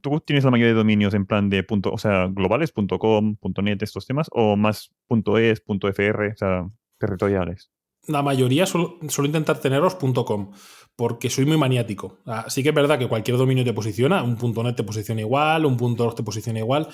[0.00, 4.06] ¿tú tienes la mayoría de dominios en plan de punto, o sea, globales.com, .net, estos
[4.06, 4.92] temas, o más
[5.38, 7.71] .es, .fr, o sea, territoriales?
[8.08, 10.52] La mayoría suelo, intentar teneros .com
[10.96, 12.18] porque soy muy maniático.
[12.26, 15.96] Así que es verdad que cualquier dominio te posiciona, un .net te posiciona igual, un
[15.98, 16.88] .org te posiciona igual.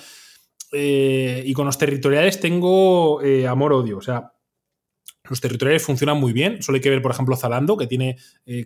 [0.71, 3.97] Eh, y con los territoriales tengo eh, amor-odio.
[3.97, 4.33] O sea,
[5.29, 6.61] los territoriales funcionan muy bien.
[6.61, 8.65] Solo hay que ver, por ejemplo, Zalando, que tiene eh,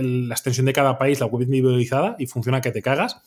[0.00, 3.20] la extensión de cada país, la web individualizada, y funciona que te cagas.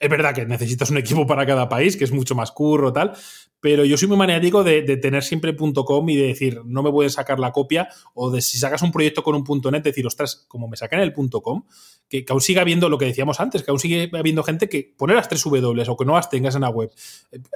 [0.00, 3.14] Es verdad que necesitas un equipo para cada país, que es mucho más curro, tal,
[3.60, 7.10] pero yo soy muy maniático de, tener siempre .com y de decir, no me a
[7.10, 10.68] sacar la copia, o de si sacas un proyecto con un .net, decir, ostras, como
[10.68, 11.64] me sacan el .com,
[12.08, 14.94] que, que, aún siga habiendo lo que decíamos antes, que aún sigue habiendo gente que
[14.96, 16.90] pone las tres W o que no las tengas en la web.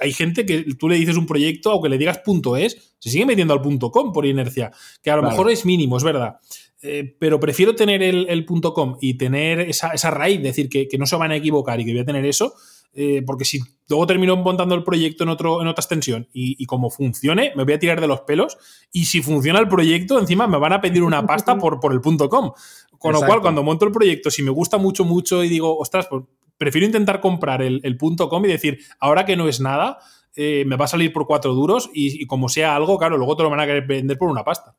[0.00, 2.20] Hay gente que tú le dices un proyecto, aunque le digas
[2.58, 4.72] .es, se sigue metiendo al .com por inercia,
[5.02, 6.40] que a lo mejor es mínimo, es verdad.
[6.84, 11.14] Eh, pero prefiero tener el, .com y tener esa, esa raíz, decir que, no se
[11.14, 12.54] van a equivocar y que voy a tener eso,
[12.92, 16.90] eh, porque si luego termino montando el proyecto en, otro, en otra extensión y, como
[16.90, 18.58] funcione, me voy a tirar de los pelos
[18.92, 22.00] y si funciona el proyecto, encima me van a pedir una pasta por, por el
[22.00, 22.52] .com.
[22.98, 26.08] Con lo cual, cuando monto el proyecto, si me gusta mucho, mucho y digo, ostras,
[26.08, 26.24] pues
[26.58, 29.98] prefiero intentar comprar el, el .com y decir, ahora que no es nada,
[30.34, 33.36] eh, me va a salir por cuatro duros y, y como sea algo, claro, luego
[33.36, 34.76] te lo van a querer vender por una pasta.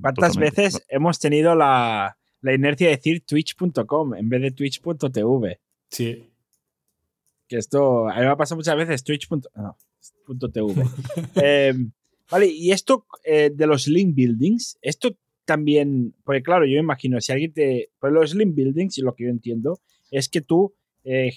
[0.00, 5.60] ¿Cuántas veces hemos tenido la, inercia de decir twitch.com en vez de twitch.tv?
[5.90, 6.30] Sí.
[7.48, 10.84] Que esto, a mí me ha pasado muchas veces twitch.tv.
[11.42, 11.92] Em,
[12.30, 17.20] vale, y esto eh, de los link buildings, esto también, porque claro, yo me imagino,
[17.20, 17.90] si alguien te...
[17.98, 19.80] Pues los link buildings, y lo que yo entiendo,
[20.10, 20.74] es que tú,
[21.04, 21.32] eh,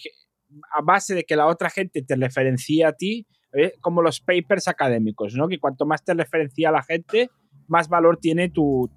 [0.74, 4.68] a base de que la otra gente te referencia a ti, eh, como los papers
[4.68, 5.48] académicos, ¿no?
[5.48, 7.30] Que cuanto más te referencia la gente,
[7.72, 8.92] más valor tiene tu,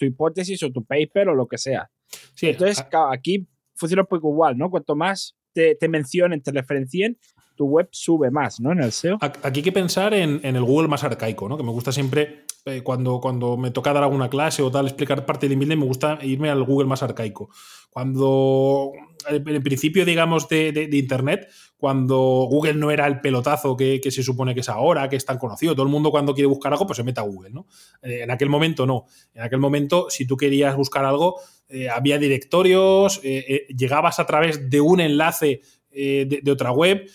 [0.00, 1.90] hipótesis o tu paper o lo que sea.
[2.34, 4.70] Sí, Entonces, aquí funciona un poco igual, ¿no?
[4.70, 7.18] Cuanto más te, mencionen, te referencien,
[7.54, 8.72] tu web sube más, ¿no?
[8.72, 9.18] En el SEO.
[9.20, 11.58] Aquí hay que pensar en, el Google más arcaico, ¿no?
[11.58, 15.24] Que me gusta siempre, eh, cuando, cuando me toca dar alguna clase o tal, explicar
[15.24, 17.50] parte del email, me gusta irme al Google más arcaico.
[17.90, 18.92] Cuando,
[19.28, 22.16] en el principio, digamos, de, Internet, cuando
[22.50, 25.74] Google no era el pelotazo que, se supone que es ahora, que es tan conocido,
[25.74, 27.66] todo el mundo cuando quiere buscar algo, pues se mete a Google, ¿no?
[28.02, 29.06] Eh, en aquel momento no.
[29.34, 34.80] En aquel momento, si tú querías buscar algo, eh, había directorios, llegabas a través de
[34.80, 37.08] un enlace de, de otra web.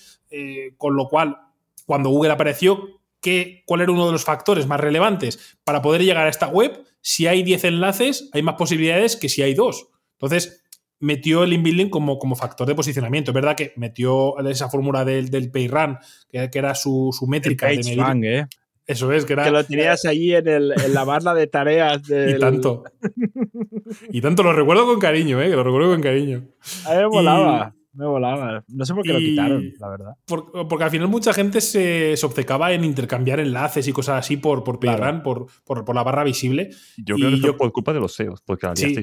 [0.77, 1.37] Con lo cual,
[1.85, 6.27] cuando Google apareció, ¿qué, ¿cuál era uno de los factores más relevantes para poder llegar
[6.27, 6.83] a esta web?
[7.01, 9.87] Si hay 10 enlaces, hay más posibilidades que si hay dos.
[10.19, 10.63] Entonces,
[10.99, 13.31] metió el inbuilding como, como factor de posicionamiento.
[13.31, 15.97] Es verdad que metió esa fórmula del, del PayRun,
[16.29, 18.25] que, que, era su, métrica de medir.
[18.25, 18.47] ¿eh?
[18.85, 19.45] Eso es, que era.
[19.45, 22.01] Que lo tenías allí en, el, en la barra de tareas.
[22.09, 22.83] Y tanto.
[24.09, 25.49] y tanto, lo recuerdo con cariño, ¿eh?
[25.49, 26.49] Que lo recuerdo con cariño.
[26.85, 27.75] A mí me molaba.
[27.93, 28.63] Me volaba.
[28.67, 30.11] No sé por qué lo Y- quitaron, la verdad.
[30.25, 34.37] Por- porque al final mucha gente se, se obcecaba en intercambiar enlaces y cosas así
[34.37, 35.23] por, por Claro.
[35.23, 36.69] Por, por, por la barra visible.
[36.97, 38.95] Yo Y creo que fue yo- por culpa de los SEOs, porque la Sí.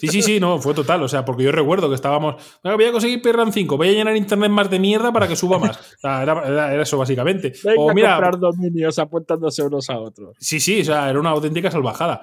[0.00, 1.02] Sí, sí, sí, no, fue total.
[1.02, 2.36] O sea, porque yo recuerdo que estábamos.
[2.62, 5.36] "Venga, voy a conseguir PageRank 5, voy a llenar internet más de mierda para que
[5.36, 5.78] suba más.
[5.78, 7.52] O sea, era, era- era eso básicamente.
[7.64, 10.36] Venga o a mira, comprar dominios apuntándose unos a otros.
[10.38, 12.20] Sí, sí, o sea, era una auténtica salvajada.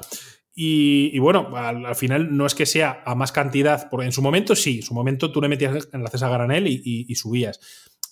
[0.59, 4.11] Y, y bueno, al, al final no es que sea a más cantidad, porque en
[4.11, 7.13] su momento sí, en su momento tú le metías enlaces a granel y, y- y
[7.13, 7.59] subías.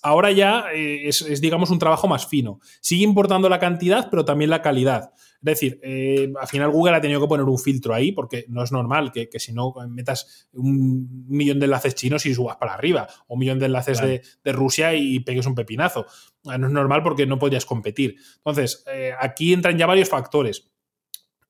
[0.00, 2.60] Ahora ya eh, es, es, digamos, un trabajo más fino.
[2.80, 5.10] Sigue importando la cantidad, pero también la calidad.
[5.16, 8.62] Es decir, eh, al final Google ha tenido que poner un filtro ahí, porque no
[8.62, 12.74] es normal que, que si no metas un millón de enlaces chinos y subas para
[12.74, 14.12] arriba, o un millón de enlaces Claro.
[14.12, 16.06] de, de Rusia y pegues un pepinazo.
[16.44, 18.14] No es normal porque no podrías competir.
[18.36, 20.70] Entonces, eh, aquí entran ya varios factores.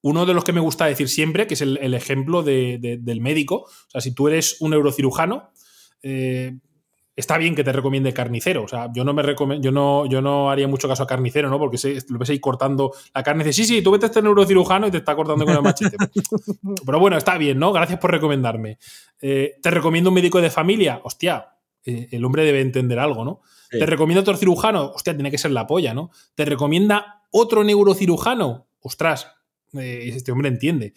[0.03, 2.99] Uno de los que me gusta decir siempre, que es el, el ejemplo de- de-
[2.99, 3.63] del médico.
[3.65, 5.51] O sea, si tú eres un neurocirujano,
[6.03, 6.57] eh,
[7.17, 8.63] está bien que te recomiende carnicero.
[8.65, 9.23] O sea, yo no me
[9.61, 11.59] yo no, yo no haría mucho caso a carnicero, ¿no?
[11.59, 14.09] Porque se- lo ves ahí cortando la carne y dices, sí, sí, tú vete a
[14.09, 15.97] este neurocirujano y te está cortando con el machete.
[16.87, 17.73] Pero bueno, está bien, ¿no?
[17.73, 18.79] Gracias por recomendarme.
[19.21, 21.01] Eh, ¿Te recomiendo un médico de familia?
[21.05, 21.49] Hostia,
[21.85, 23.41] eh, el hombre debe entender algo, ¿no?
[23.71, 23.79] Sí.
[23.79, 24.93] ¿Te recomienda otro cirujano?
[24.95, 26.11] Hostia, tiene que ser la polla, ¿no?
[26.35, 28.69] ¿Te recomienda otro neurocirujano?
[28.81, 29.27] Ostras,
[29.75, 30.95] eh, este hombre entiende.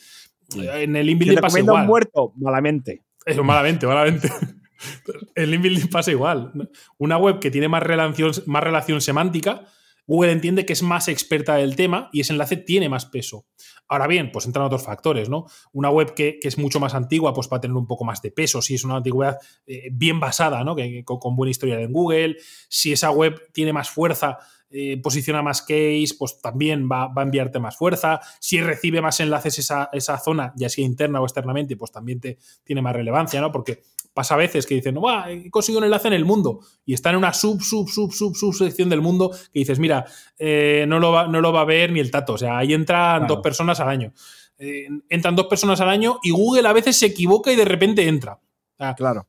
[0.56, 1.82] En el ¿Te inbuilding pasa igual.
[1.82, 2.34] un muerto?
[2.38, 3.04] Malamente.
[3.26, 4.30] Eso, malamente, malamente.
[5.36, 6.52] El inbuilding pasa igual.
[6.98, 9.66] Una web que tiene más relación, más relación semántica,
[10.08, 13.46] Google entiende que es más experta del tema y ese enlace tiene más peso.
[13.88, 15.46] Ahora bien, pues entran otros factores, ¿no?
[15.72, 18.20] Una web que, que es mucho más antigua, pues va a tener un poco más
[18.24, 20.76] de peso, si es una antigüedad eh, bien basada, ¿no?
[20.76, 22.38] Que, que con, con buena historia en Google.
[22.70, 24.40] Si esa web tiene más fuerza,
[24.72, 28.20] eh, posiciona más case, pues también va, va, a enviarte más fuerza.
[28.40, 32.38] Si recibe más enlaces esa, esa, zona, ya sea interna o externamente, pues también te,
[32.64, 33.52] tiene más relevancia, ¿no?
[33.52, 33.82] Porque
[34.14, 37.10] pasa a veces que dicen, Buah, he conseguido un enlace en el mundo y está
[37.10, 40.06] en una sub, sub, sub, sub, sub sección del mundo que dices, mira,
[40.38, 42.34] eh, no, lo va, no lo va a ver ni el tato.
[42.34, 43.36] O sea, ahí entran claro.
[43.36, 44.14] dos personas al año.
[44.58, 48.08] Eh, entran dos personas al año y Google a veces se equivoca y de repente
[48.08, 48.40] entra.
[48.78, 49.26] Sea, claro.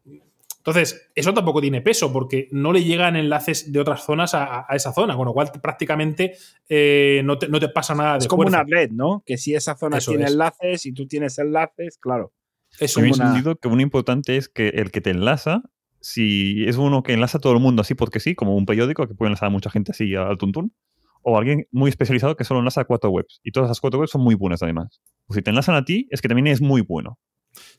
[0.60, 4.76] Entonces, eso tampoco tiene peso porque no le llegan enlaces de otras zonas a, a
[4.76, 6.34] esa zona, con lo cual prácticamente
[6.68, 8.60] eh, no, te, no, te, pasa nada es de como fuerza.
[8.60, 9.22] una red, ¿no?
[9.24, 10.32] Que si esa zona Eso tiene es.
[10.32, 12.34] enlaces y tú tienes enlaces, claro.
[12.78, 15.62] Eso me he entendido que uno importante es que el que te enlaza,
[16.00, 19.08] si es uno que enlaza a todo el mundo así porque sí, como un periódico
[19.08, 20.74] que puede enlazar a mucha gente así al tuntún,
[21.22, 23.40] o alguien muy especializado que solo enlaza a cuatro webs.
[23.42, 25.00] Y todas las cuatro webs son muy buenas además.
[25.26, 27.18] Pues si te enlazan a ti, es que también es muy bueno.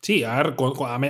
[0.02, 0.56] Sí, a ver,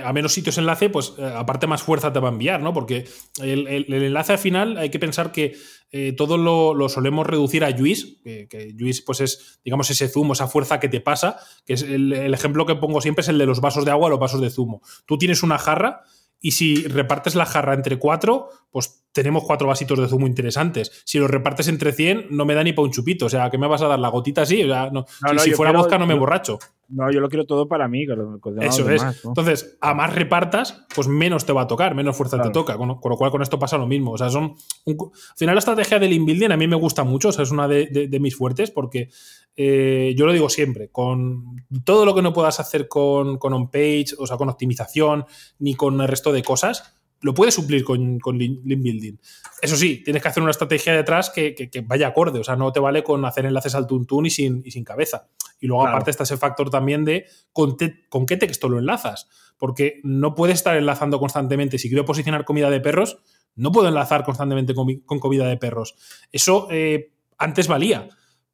[0.04, 2.72] a menos sitios enlace, pues eh, aparte más fuerza te va a enviar, ¿no?
[2.72, 3.06] Porque
[3.40, 5.56] el, el, el enlace al final hay que pensar que
[5.90, 10.08] eh, todo lo, lo, solemos reducir a juice, que, que juice pues es, digamos, ese
[10.08, 11.36] zumo, esa fuerza que te pasa,
[11.66, 14.08] que es el, el, ejemplo que pongo siempre es el de los vasos de agua,
[14.08, 14.82] los vasos de zumo.
[15.06, 16.02] Tú tienes una jarra
[16.44, 21.02] y si repartes la jarra entre cuatro, pues tenemos cuatro vasitos de zumo interesantes.
[21.04, 23.26] Si los repartes entre 100, no me da ni para un chupito.
[23.26, 24.00] O sea, ¿qué me vas a dar?
[24.00, 24.64] ¿La gotita así?
[24.64, 26.58] O sea, no, no, si, no, si fuera quiero, vodka no me yo, borracho.
[26.88, 28.04] No, yo lo quiero todo para mí.
[28.04, 29.24] Eso demás, es.
[29.24, 29.30] ¿no?
[29.30, 32.50] Entonces, a más repartas, pues menos te va a tocar, menos fuerza Claro.
[32.50, 32.76] te toca.
[32.76, 34.12] Con, con, lo cual, con esto pasa lo mismo.
[34.12, 34.54] O sea, son.
[34.84, 37.30] Un, al final, la estrategia del inbuilding a mí me gusta mucho.
[37.30, 39.08] O sea, es una de, de, de mis fuertes porque
[39.56, 40.90] eh, yo lo digo siempre.
[40.90, 45.24] Con todo lo que no puedas hacer con, con on-page, o sea, con optimización,
[45.58, 49.14] ni con el resto de cosas, lo puedes suplir con, con link building.
[49.60, 52.40] Eso sí, tienes que hacer una estrategia detrás que, que, que, vaya acorde.
[52.40, 55.28] O sea, no te vale con hacer enlaces al tuntún y sin, y sin cabeza.
[55.60, 55.96] Y luego, claro.
[55.96, 59.28] aparte, está ese factor también de con, te, con, qué texto lo enlazas.
[59.56, 61.78] Porque no puedes estar enlazando constantemente.
[61.78, 63.18] Si quiero posicionar comida de perros,
[63.54, 65.94] no puedo enlazar constantemente con, con comida de perros.
[66.32, 68.08] Eso eh, antes valía.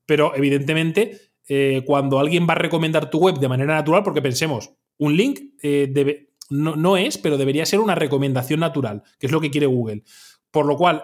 [0.05, 4.73] Pero evidentemente, eh, cuando alguien va a recomendar tu web de manera natural, porque pensemos,
[4.99, 9.33] un link eh, debe, no, no, es, pero debería ser una recomendación natural, que es
[9.33, 10.05] lo que quiere Google.
[10.51, 11.03] Por lo cual,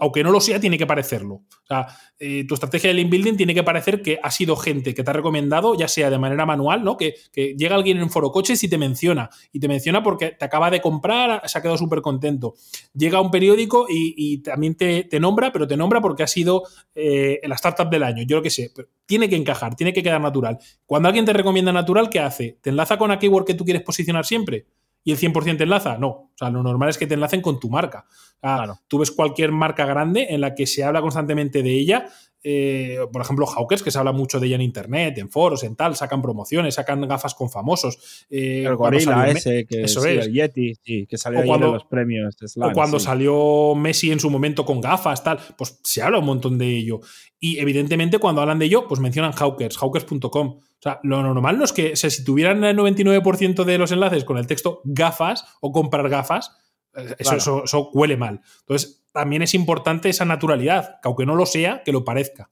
[0.00, 1.34] aunque no lo sea, tiene que parecerlo.
[1.34, 1.86] O sea,
[2.18, 5.10] eh, tu estrategia de link building tiene que parecer que ha sido gente que te
[5.10, 6.96] ha recomendado, ya sea de manera manual, ¿no?
[6.96, 9.30] Que, llega alguien en foro coches y te menciona.
[9.52, 12.54] Y te menciona porque te acaba de comprar, se ha quedado súper contento.
[12.94, 16.62] Llega un periódico y, y también te, te, nombra, pero te nombra porque ha sido
[16.94, 18.22] eh, la startup del año.
[18.26, 18.70] Yo lo que sé.
[18.74, 20.58] Pero tiene que encajar, tiene que quedar natural.
[20.84, 22.58] Cuando alguien te recomienda natural, ¿qué hace?
[22.60, 24.66] ¿Te enlaza con la keyword que tú quieres posicionar siempre?
[25.06, 25.98] Y el 100% te enlaza?
[25.98, 26.08] No.
[26.08, 28.06] O sea, lo normal es que te enlacen con tu marca.
[28.40, 28.80] Sea, claro.
[28.88, 32.08] Tú ves cualquier marca grande en la que se habla constantemente de ella.
[32.42, 35.76] Eh, por ejemplo, Hawkers, que se habla mucho de ella en internet, en foros, en
[35.76, 38.26] tal, sacan promociones, sacan gafas con famosos.
[38.28, 40.26] Eh, el gorila ese, que eso sí, es.
[40.26, 42.34] el Yeti, sí, que salió cuando, en los premios.
[42.40, 43.04] Slam, o cuando sí.
[43.04, 46.98] salió Messi en su momento con gafas, tal, pues se habla un montón de ello.
[47.38, 50.58] Y evidentemente, cuando hablan de ello, pues mencionan Hawkers, hawkers.com.
[50.78, 53.92] O sea, lo normal no es que o sea, si tuvieran el 99% de los
[53.92, 56.56] enlaces con el texto gafas o comprar gafas,
[57.18, 58.40] Eso, eso, eso huele mal.
[58.60, 62.48] Entonces, también es importante esa naturalidad, que aunque no lo sea, que lo parezca.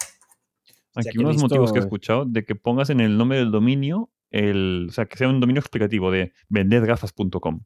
[0.95, 3.51] Aquí que he unos motivos que he escuchado de que pongas en el nombre del
[3.51, 7.64] dominio, el, o sea, que sea un dominio explicativo de vendergafas.com.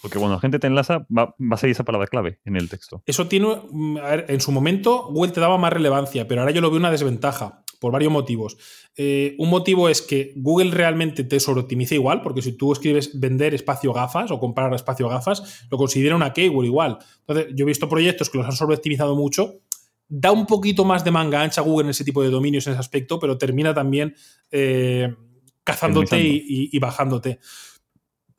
[0.00, 2.68] Porque cuando la gente te enlaza, va, va a salir esa palabra clave en el
[2.68, 3.02] texto.
[3.06, 6.52] Eso tiene, mm, a ver, en su momento Google te daba más relevancia, pero ahora
[6.52, 8.56] yo lo veo una desventaja por varios motivos.
[8.96, 13.54] Eh, un motivo es que Google realmente te sobreoptimiza igual, porque si tú escribes vender
[13.54, 16.98] espacio gafas o comprar espacio gafas, lo considera una keyword igual.
[17.20, 19.60] Entonces, yo he visto proyectos que los han sobreoptimizado mucho.
[20.08, 22.80] Da un poquito más de manga ancha Google en ese tipo de dominios en ese
[22.80, 24.14] aspecto, pero termina también
[24.50, 25.14] eh,
[25.62, 27.38] cazándote y, y- y bajándote.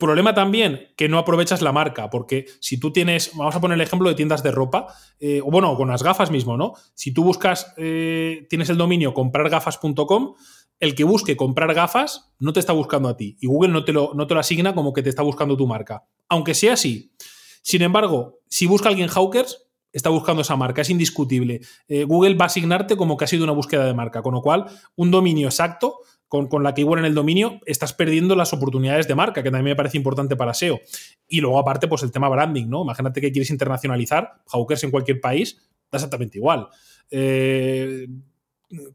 [0.00, 3.82] Problema también que no aprovechas la marca, porque si tú tienes, vamos a poner el
[3.82, 4.86] ejemplo de tiendas de ropa,
[5.20, 6.72] eh, o bueno, con las gafas mismo, ¿no?
[6.94, 10.34] Si tú buscas, eh, tienes el dominio comprargafas.com,
[10.80, 13.92] el que busque comprar gafas no te está buscando a ti y Google no te,
[13.92, 16.06] lo, no te lo asigna como que te está buscando tu marca.
[16.30, 17.12] Aunque sea así.
[17.60, 21.60] Sin embargo, si busca alguien Hawkers, está buscando esa marca, es indiscutible.
[21.88, 24.40] Eh, Google va a asignarte como que ha sido una búsqueda de marca, con lo
[24.40, 24.64] cual
[24.96, 25.98] un dominio exacto
[26.30, 29.72] con, con la keyword en el dominio, estás perdiendo las oportunidades de marca, que también
[29.72, 30.80] me parece importante para SEO.
[31.26, 32.82] Y luego, aparte, pues el tema branding, ¿no?
[32.84, 35.60] Imagínate que quieres internacionalizar, Hawkers en cualquier país,
[35.90, 36.68] da exactamente igual.
[37.10, 38.06] Eh,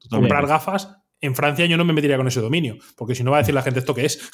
[0.10, 3.38] comprar gafas, en Francia yo no me metería con ese dominio, porque si no va
[3.38, 4.32] a decir la gente esto qué es.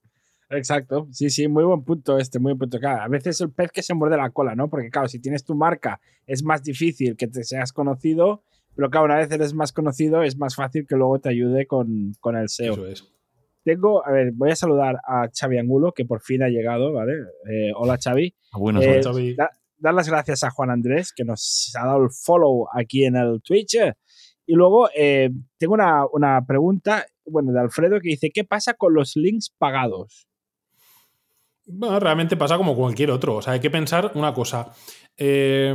[0.51, 2.81] Exacto, sí, sí, muy buen punto este, muy buen punto.
[2.81, 4.69] Claro, a veces el pez que se muerde la cola, ¿no?
[4.69, 8.43] Porque claro, si tienes tu marca es más difícil que te seas conocido,
[8.77, 12.13] pero claro, una vez eres más conocido es más fácil que luego te ayude con,
[12.21, 12.75] con el SEO.
[12.75, 13.05] Eso es.
[13.65, 17.15] Tengo, a ver, voy a saludar a Xavi Angulo, que por fin ha llegado, ¿vale?
[17.51, 18.33] Eh, hola Xavi.
[18.53, 19.07] Ah, Buenas Eh, noches.
[19.07, 19.35] Xavi.
[19.35, 23.17] da- dar las gracias a Juan Andrés, que nos ha dado el follow aquí en
[23.17, 23.77] el Twitch.
[24.47, 28.95] Y luego eh, tengo una, una pregunta, bueno, de Alfredo, que dice, ¿qué pasa con
[28.95, 30.29] los links pagados?
[31.67, 33.35] Bueno, realmente pasa como cualquier otro.
[33.37, 34.73] O sea, hay que pensar una cosa.
[35.17, 35.75] Eh,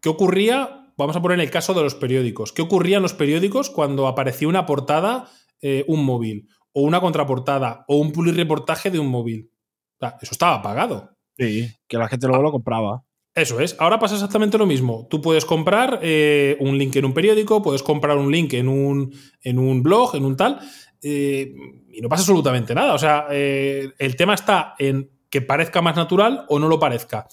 [0.00, 0.77] ¿Qué ocurría?
[0.98, 2.52] Vamos a poner el caso de los periódicos.
[2.52, 5.30] ¿Qué ocurría en los periódicos cuando aparecía una portada,
[5.62, 9.52] eh, un móvil, o una contraportada, o un reportaje de un móvil?
[9.94, 11.16] O sea, eso estaba pagado.
[11.38, 11.70] Sí.
[11.86, 13.04] Que la gente luego lo compraba.
[13.32, 13.76] Eso es.
[13.78, 15.06] Ahora pasa exactamente lo mismo.
[15.08, 19.14] Tú puedes comprar eh, un link en un periódico, puedes comprar un link en un,
[19.40, 20.58] en un blog, en un tal,
[21.00, 21.54] eh,
[21.92, 22.94] y no pasa absolutamente nada.
[22.94, 27.28] O sea, el tema está en que parezca más natural o no lo parezca.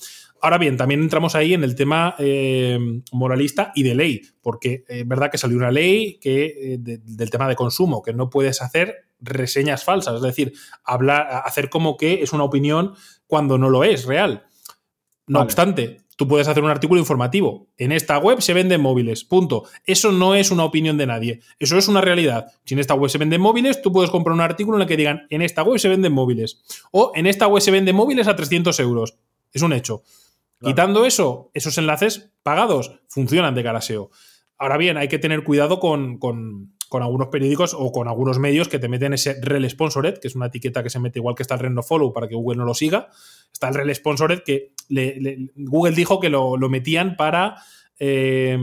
[0.46, 2.78] Ahora bien, también entramos ahí en el tema eh,
[3.12, 7.32] moralista y de ley, porque es verdad que salió una ley que, eh, de- del
[7.32, 12.22] tema de consumo, que no puedes hacer reseñas falsas, es decir, hablar, hacer como que
[12.22, 12.94] es una opinión
[13.26, 14.44] cuando no lo es real.
[15.26, 15.46] No Vale.
[15.46, 17.68] obstante, tú puedes hacer un artículo informativo.
[17.78, 19.24] En esta web se venden móviles.
[19.24, 19.64] Punto.
[19.84, 21.40] Eso no es una opinión de nadie.
[21.58, 22.46] Eso es una realidad.
[22.66, 24.96] Si en esta web se venden móviles, tú puedes comprar un artículo en el que
[24.98, 26.62] digan en esta web se venden móviles.
[26.92, 29.18] O en esta web se venden móviles a 300 euros.
[29.52, 30.04] Es un hecho.
[30.62, 34.10] Quitando eso, esos enlaces pagados funcionan de cara a SEO.
[34.58, 38.80] Ahora bien, hay que tener cuidado con, con- algunos periódicos o con algunos medios que
[38.80, 41.56] te meten ese rel sponsored, que es una etiqueta que se mete igual que está
[41.56, 43.10] el rel no follow para que Google no lo siga.
[43.52, 47.58] Está el rel sponsored que le- le- Google dijo que lo, lo metían para
[48.00, 48.58] eh,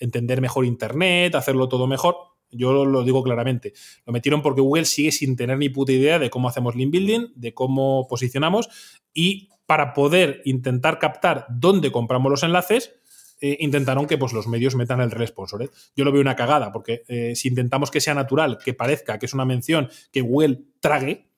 [0.00, 2.16] entender mejor Internet, hacerlo todo mejor.
[2.50, 3.72] Yo lo, lo digo claramente.
[4.06, 7.28] Lo metieron porque Google sigue sin tener ni puta idea de cómo hacemos link building,
[7.36, 8.68] de cómo posicionamos
[9.12, 12.92] y para poder intentar captar dónde compramos los enlaces,
[13.40, 15.70] eh, intentaron que pues, los medios metan el rel sponsored.
[15.96, 19.26] Yo lo veo una cagada, porque eh, si intentamos que sea natural, que parezca que
[19.26, 21.28] es una mención que Google trague,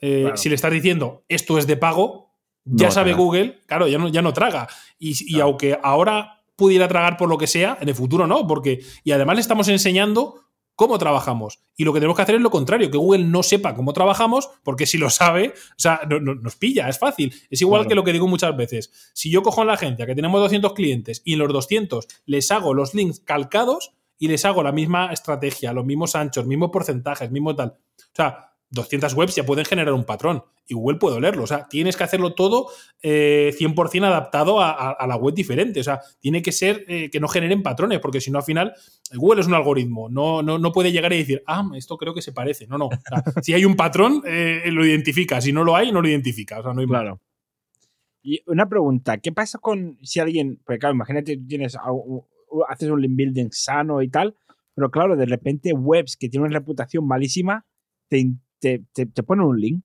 [0.00, 0.36] eh, Claro.
[0.36, 2.30] si le estás diciendo esto es de pago,
[2.64, 3.12] ya No sabe.
[3.12, 4.68] Google, claro, ya no, ya no traga.
[4.98, 8.80] Y, y aunque ahora pudiera tragar por lo que sea, en el futuro no, porque.
[9.04, 10.41] Y además le estamos enseñando
[10.82, 11.60] cómo trabajamos.
[11.76, 14.50] Y lo que tenemos que hacer es lo contrario, que Google no sepa cómo trabajamos,
[14.62, 17.32] porque si lo sabe, o sea, no- no- nos pilla, es fácil.
[17.50, 17.88] Es igual Claro.
[17.88, 18.90] que lo que digo muchas veces.
[19.14, 22.50] Si yo cojo en la agencia que tenemos 200 clientes y en los 200 les
[22.50, 27.30] hago los links calcados y les hago la misma estrategia, los mismos anchos, mismos porcentajes,
[27.30, 27.68] mismo tal.
[27.70, 31.44] O sea, 200 webs ya pueden generar un patrón y Google puede leerlo.
[31.44, 32.68] O sea, tienes que hacerlo todo
[33.02, 35.80] eh, 100% adaptado a, a- la web diferente.
[35.80, 38.74] O sea, tiene que ser eh, que no generen patrones, porque si no, al final,
[39.14, 40.08] Google es un algoritmo.
[40.08, 42.66] No, no, no puede llegar y decir, ah, esto creo que se parece.
[42.66, 42.88] No, no.
[43.42, 45.40] Si hay un patrón, eh, lo identifica.
[45.40, 46.60] Si no lo hay, no lo identifica.
[46.60, 46.86] O sea, no hay.
[46.86, 47.20] Claro.
[48.22, 51.76] Y una pregunta, ¿qué pasa con si alguien, porque claro, imagínate tienes
[52.68, 54.36] haces un link building sano y tal,
[54.74, 57.66] pero claro, de repente webs que tienen una reputación malísima
[58.08, 58.30] te,
[58.62, 59.82] te, te, te ponen un link.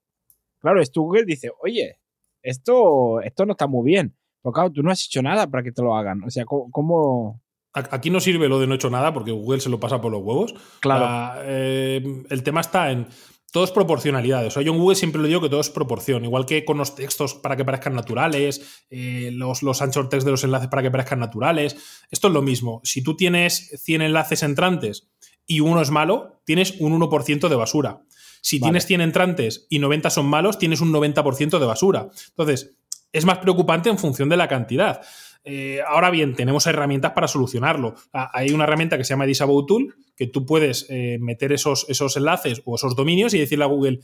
[0.62, 1.98] Claro, esto Google dice, oye,
[2.44, 4.16] esto, esto no está muy bien.
[4.44, 6.24] Pero claro, tú no has hecho nada para que te lo hagan.
[6.24, 7.42] O sea, ¿cómo?
[7.74, 10.12] Aquí no sirve lo de no he hecho nada porque Google se lo pasa por
[10.12, 10.54] los huevos.
[10.80, 11.06] Claro.
[11.06, 13.08] La- eh, el tema está en.
[13.52, 14.46] todo es proporcionalidad.
[14.46, 16.24] O sea, yo en Google siempre lo digo que todo es proporción.
[16.26, 20.32] Igual que con los textos para que parezcan naturales, eh, los, los anchor text de
[20.32, 21.76] los enlaces para que parezcan naturales.
[22.10, 22.82] Esto es lo mismo.
[22.84, 25.10] Si tú tienes 100 enlaces entrantes
[25.46, 28.02] y uno es malo, tienes un 1% de basura.
[28.48, 32.08] Si tienes 100 entrantes y 90 son malos, tienes un 90% de basura.
[32.30, 32.78] Entonces,
[33.12, 35.02] es más preocupante en función de la cantidad.
[35.44, 37.96] Eh, ahora bien, tenemos herramientas para solucionarlo.
[38.14, 41.86] Ah, hay una herramienta que se llama Disavow Tool, que tú puedes eh, meter esos,
[41.90, 44.00] esos enlaces o esos dominios y decirle a Google,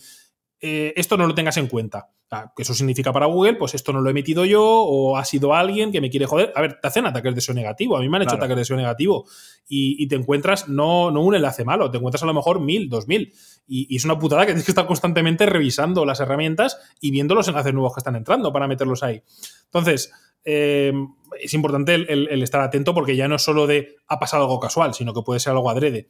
[0.65, 2.09] eh, esto no lo tengas en cuenta.
[2.57, 5.91] eso significa para Google, pues esto no lo he metido yo o ha sido alguien
[5.91, 6.53] que me quiere joder.
[6.55, 7.97] A ver, te hacen ataques de SEO negativo.
[7.97, 9.25] A mí me han hecho ataques de SEO negativo
[9.67, 13.09] y, te encuentras no, no, un enlace malo, te encuentras a lo mejor mil, dos
[13.09, 13.33] mil.
[13.67, 17.35] Y, y, es una putada que tienes que estar constantemente revisando las herramientas y viendo
[17.35, 19.21] los enlaces nuevos que están entrando para meterlos ahí.
[19.65, 20.13] Entonces,
[20.45, 20.93] eh,
[21.41, 24.93] es importante el, estar atento porque ya no es solo de ha pasado algo casual,
[24.93, 26.09] sino que puede ser algo adrede.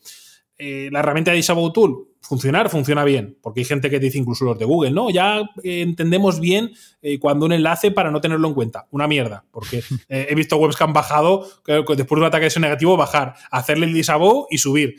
[0.58, 4.46] Eh, la herramienta de Disavow Tool, funcionar, funciona bien, porque hay gente que dice, incluso
[4.46, 6.72] los de Google, no, ya eh, entendemos bien
[7.20, 8.88] cuando un enlace para no tenerlo en cuenta.
[8.92, 12.96] Una mierda, porque he visto webs que han bajado, después de un ataque de negativo,
[12.96, 14.96] bajar, hacerle el disavow y subir.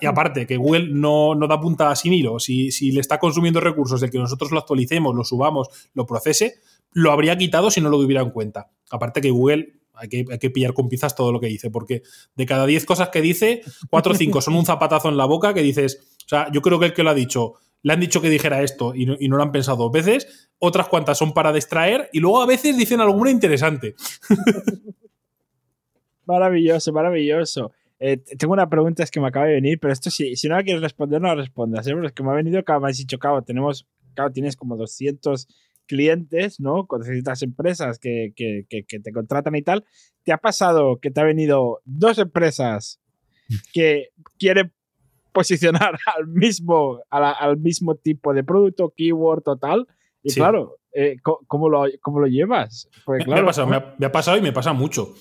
[0.00, 2.38] y aparte, que Google no, no da punta sin hilo.
[2.38, 6.56] Si, si le está consumiendo recursos de que nosotros lo actualicemos, lo subamos, lo procese,
[6.92, 8.70] lo habría quitado si no lo tuviera en cuenta.
[8.90, 12.02] Aparte que Google hay que, pillar con pizzas todo lo que dice, porque
[12.34, 15.54] de cada 10 cosas que dice, 4 o 5 son un zapatazo en la boca
[15.54, 18.20] que dices, o sea, yo creo que el que lo ha dicho, le han dicho
[18.20, 22.10] que dijera esto y no, lo han pensado dos veces, otras cuantas son para distraer
[22.12, 23.94] y luego a veces dicen alguna interesante.
[26.26, 27.70] Maravilloso, maravilloso.
[28.00, 30.56] Eh, tengo una pregunta es que me acaba de venir, pero esto si, si no
[30.56, 31.86] la quieres responder, no la respondas.
[31.86, 31.94] ¿eh?
[32.04, 35.46] es que me ha venido, que me has dicho, cabo, tenemos, claro, tienes como 200
[35.86, 36.86] clientes, ¿no?
[36.86, 38.32] Con ciertas empresas que,
[38.68, 39.84] te contratan y tal,
[40.24, 43.00] ¿te ha pasado que te ha venido dos empresas
[43.72, 44.08] que
[44.38, 44.72] quieren
[45.36, 49.86] posicionar al mismo, al mismo tipo de producto, keyword total?
[50.22, 52.88] Y claro, eh, ¿cómo, lo, ¿cómo, lo, llevas?
[53.06, 55.14] me, ha pasado, me, ha, pasado, y me pasa mucho.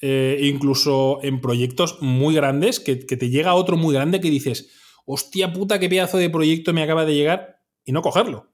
[0.00, 4.70] Eh, incluso en proyectos muy grandes, que, que te llega otro muy grande que dices,
[5.06, 8.52] hostia puta, qué pedazo de proyecto me acaba de llegar y no cogerlo.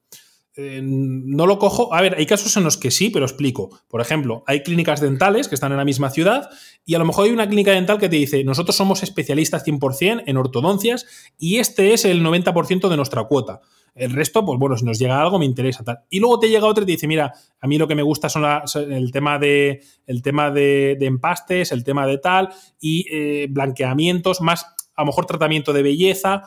[0.57, 1.95] Eh, no lo cojo.
[1.95, 3.71] A ver, hay casos en los que sí, pero explico.
[3.89, 6.51] Por ejemplo, hay clínicas dentales que están en la misma ciudad
[6.85, 10.25] y a lo mejor hay una clínica dental que te dice, nosotros somos especialistas 100%
[10.27, 11.07] en ortodoncias
[11.39, 13.61] y este es el 90% de nuestra cuota.
[13.95, 16.01] El resto, pues bueno, si nos llega algo me interesa tal.
[16.11, 18.29] Y luego te llega otro y te dice, mira, a mí lo que me gusta
[18.29, 18.45] son
[18.91, 22.49] el tema de el tema de, empastes, el tema de tal
[22.81, 26.43] y eh, blanqueamientos, más a lo mejor tratamiento de belleza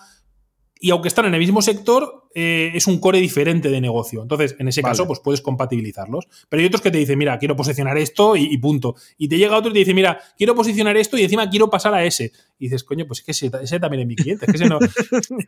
[0.83, 4.21] y aunque están en el mismo sector, eh, es un core diferente de negocio.
[4.21, 6.27] Entonces, en ese caso, pues puedes compatibilizarlos.
[6.49, 8.95] Pero hay otros que te dicen, mira, quiero posicionar esto y, punto.
[9.17, 11.93] Y te llega otro y te dice, mira, quiero posicionar esto y encima quiero pasar
[11.93, 12.31] a ese.
[12.61, 14.45] Y dices, coño, pues es que ese, también es mi cliente.
[14.45, 14.77] Es que ese no.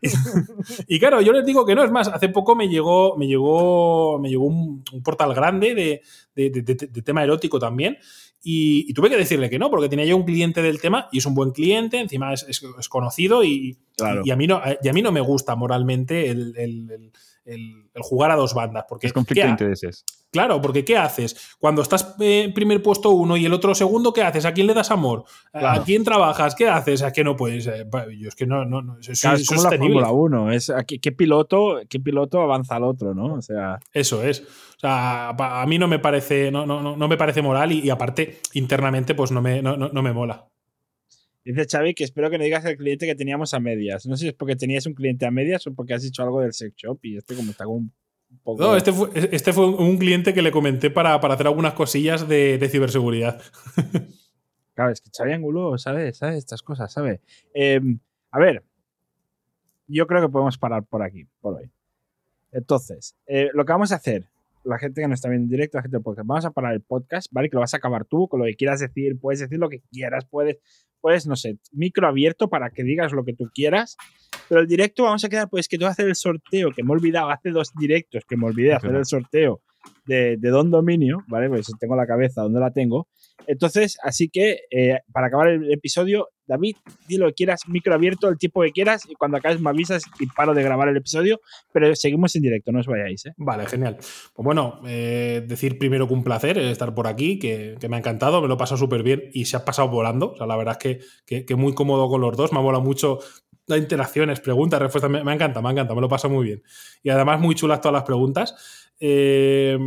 [0.87, 4.17] y claro, yo les digo que no, es más, hace poco me llegó, me llegó,
[4.17, 6.01] me llegó un, portal grande
[6.33, 7.97] de tema erótico también.
[8.45, 11.25] Y, tuve que decirle que no, porque tenía yo un cliente del tema y es
[11.25, 13.77] un buen cliente, encima es, conocido y,
[14.25, 17.11] y, a mí no, y a mí no me gusta moralmente el, el,
[18.01, 18.85] jugar a dos bandas.
[18.87, 20.05] Porque, es conflicto de intereses.
[20.31, 21.55] Claro, porque ¿qué haces?
[21.59, 24.45] Cuando estás en primer puesto uno y el otro segundo, ¿qué haces?
[24.45, 25.25] ¿A quién le das amor?
[25.53, 26.55] ¿A quién trabajas?
[26.55, 27.03] ¿Qué haces?
[27.03, 27.67] ¿A qué no puedes?
[27.67, 27.85] Eh,
[28.17, 31.81] yo es que no, no, no es, es como la Fórmula 1, es ¿qué, piloto,
[31.87, 33.35] ¿qué piloto avanza al otro, no?
[33.35, 33.79] O sea...
[33.93, 34.41] Eso es.
[34.41, 38.39] O sea, a mí no me parece, no, no, no me parece moral y, aparte,
[38.53, 40.47] internamente, pues no me, no, no me mola.
[41.45, 44.05] Dice Xavi que espero que no digas el cliente que teníamos a medias.
[44.05, 46.41] No sé si es porque tenías un cliente a medias o porque has dicho algo
[46.41, 47.91] del sex shop y este como está un
[48.43, 48.63] poco...
[48.63, 52.67] No, este fue, este fue un cliente que le comenté para, hacer algunas cosillas de,
[52.71, 53.41] ciberseguridad.
[54.75, 57.21] Claro, es que Xavi Angulo sabe, sabe estas cosas, sabe.
[57.53, 57.99] Em,
[58.31, 58.63] a ver,
[59.85, 61.69] yo creo que podemos parar por aquí, por hoy.
[62.51, 64.31] Entonces, eh, lo que vamos a hacer,
[64.63, 66.73] la gente que nos está viendo en directo, la gente del podcast, vamos a parar
[66.73, 67.49] el podcast, ¿vale?
[67.49, 69.81] Que lo vas a acabar tú, con lo que quieras decir, puedes decir lo que
[69.91, 70.59] quieras, puedes
[71.03, 73.97] pues, no sé, micro abierto para que digas lo que tú quieras.
[74.47, 76.93] Pero el directo vamos a quedar, pues, que tú hacer el sorteo, que me he
[76.93, 79.61] olvidado, hace dos directos que me olvidé hacer el sorteo
[80.05, 81.49] de, de Don Dominio, ¿vale?
[81.49, 83.09] Pues tengo la cabeza donde la tengo.
[83.47, 86.75] Entonces, así que eh, para acabar el episodio, David,
[87.07, 90.03] di lo que quieras, micro abierto, el tiempo que quieras, y cuando acabes me avisas
[90.19, 91.39] y paro de grabar el episodio,
[91.71, 93.25] pero seguimos en directo, no os vayáis.
[93.25, 93.33] ¿eh?
[93.37, 93.97] Vale, genial.
[93.97, 98.41] Pues bueno, eh, decir primero que un placer estar por aquí, que, me ha encantado,
[98.41, 100.31] me lo he pasado súper bien y se ha pasado volando.
[100.31, 102.83] O sea, la verdad es que, que, muy cómodo con los dos, me ha volado
[102.83, 103.19] mucho
[103.65, 106.63] las interacciones, preguntas, respuestas, me, me, encanta, me encanta, me lo pasa muy bien.
[107.01, 108.89] Y además muy chulas todas las preguntas.
[108.99, 109.77] Eh,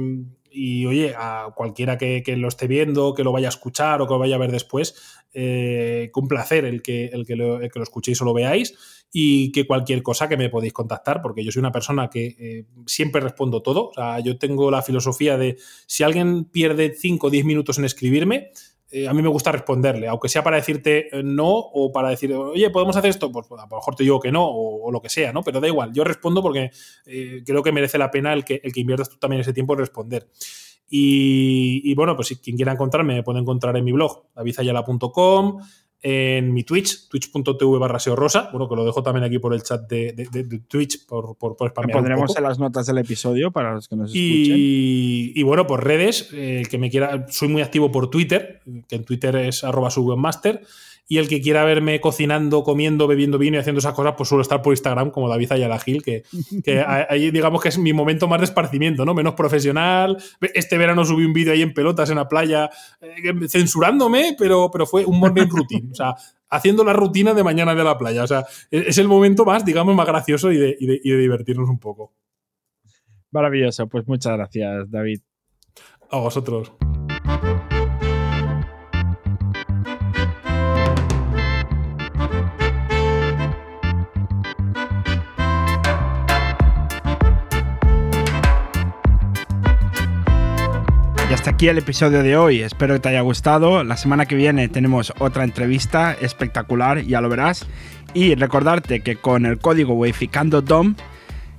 [0.56, 4.14] y oye, a cualquiera que, lo esté viendo, que lo vaya a escuchar o que
[4.14, 4.94] lo vaya a ver después,
[5.34, 8.74] eh, un placer el que, el, que lo, escuchéis o lo veáis
[9.12, 12.64] y que cualquier cosa que me podéis contactar, porque yo soy una persona que eh,
[12.86, 13.88] siempre respondo todo.
[13.90, 17.84] O sea, yo tengo la filosofía de si alguien pierde 5 o 10 minutos en
[17.84, 18.50] escribirme,
[18.96, 22.32] eh, a mí me gusta responderle, aunque sea para decirte eh, no o para decir,
[22.32, 23.30] oye, ¿podemos hacer esto?
[23.30, 25.42] Pues a lo mejor te digo que no o, lo que sea, ¿no?
[25.42, 26.70] Pero da igual, yo respondo porque
[27.04, 29.74] eh, creo que merece la pena el que, el que inviertas tú también ese tiempo
[29.74, 30.30] en responder.
[30.88, 35.60] Y, bueno, pues si quien quiera encontrarme me puede encontrar en mi blog, davidayala.com,
[36.02, 39.88] en mi Twitch, twitch.tv barra rosa, bueno, que lo dejo también aquí por el chat
[39.88, 44.14] de, Twitch, por, por, por pondremos en las notas del episodio para los que nos
[44.14, 44.56] y, escuchen.
[45.36, 49.04] Y bueno, por redes, el que me quiera, soy muy activo por Twitter, que en
[49.04, 50.62] Twitter es arroba webmaster
[51.08, 54.42] y el que quiera verme cocinando, comiendo, bebiendo vino y haciendo esas cosas, pues suelo
[54.42, 56.24] estar por Instagram como David Ayala Gil, que,
[56.64, 59.14] que ahí digamos que es mi momento más de esparcimiento, ¿no?
[59.14, 60.16] Menos profesional.
[60.40, 62.70] Este verano subí un vídeo ahí en pelotas en la playa,
[63.00, 65.90] eh, censurándome, pero, pero fue un morning routine.
[65.92, 66.14] O sea,
[66.50, 68.24] haciendo la rutina de mañana de la playa.
[68.24, 71.68] O sea, e-, es el momento más, digamos, más gracioso y de, y de divertirnos
[71.68, 72.12] un poco.
[73.30, 75.20] Maravilloso, pues muchas gracias, David.
[76.10, 76.72] A vosotros.
[91.36, 92.62] Hasta aquí el episodio de hoy.
[92.62, 93.84] Espero que te haya gustado.
[93.84, 97.66] La semana que viene tenemos otra entrevista espectacular, ya lo verás.
[98.14, 100.94] Y recordarte que con el código WAYFICANDODOM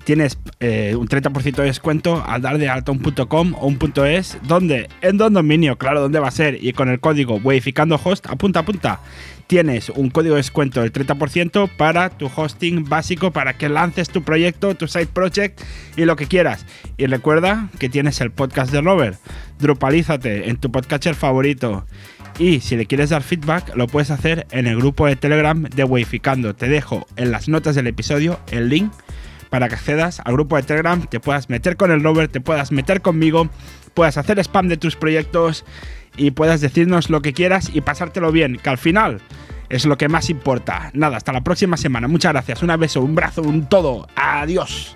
[0.07, 4.37] tienes eh, un 30% de descuento al dar de alta un .com o un .es.
[4.43, 4.87] ¿Dónde?
[5.01, 6.63] En Don Dominio, claro, ¿dónde va a ser?
[6.63, 9.01] Y con el código WAYFICANDOHOST, apunta, apunta
[9.47, 14.23] tienes un código de descuento del 30% para tu hosting básico para que lances tu
[14.23, 15.59] proyecto, tu side project
[15.97, 16.65] y lo que quieras.
[16.95, 19.19] Y recuerda que tienes el podcast de Robert.
[19.59, 21.85] Drupalízate en tu podcatcher favorito.
[22.39, 25.83] Y si le quieres dar feedback, lo puedes hacer en el grupo de Telegram de
[25.83, 26.55] Wayficando.
[26.55, 28.93] Te dejo en las notas del episodio el link
[29.49, 32.71] para que accedas al grupo de Telegram, te puedas meter con el Robert, te puedas
[32.71, 33.49] meter conmigo,
[33.93, 35.65] puedas hacer spam de tus proyectos
[36.17, 39.21] y puedas decirnos lo que quieras y pasártelo bien, que al final
[39.69, 40.91] es lo que más importa.
[40.93, 42.07] Nada, hasta la próxima semana.
[42.07, 42.63] Muchas gracias.
[42.63, 44.07] Un beso, un brazo, un todo.
[44.15, 44.95] Adiós.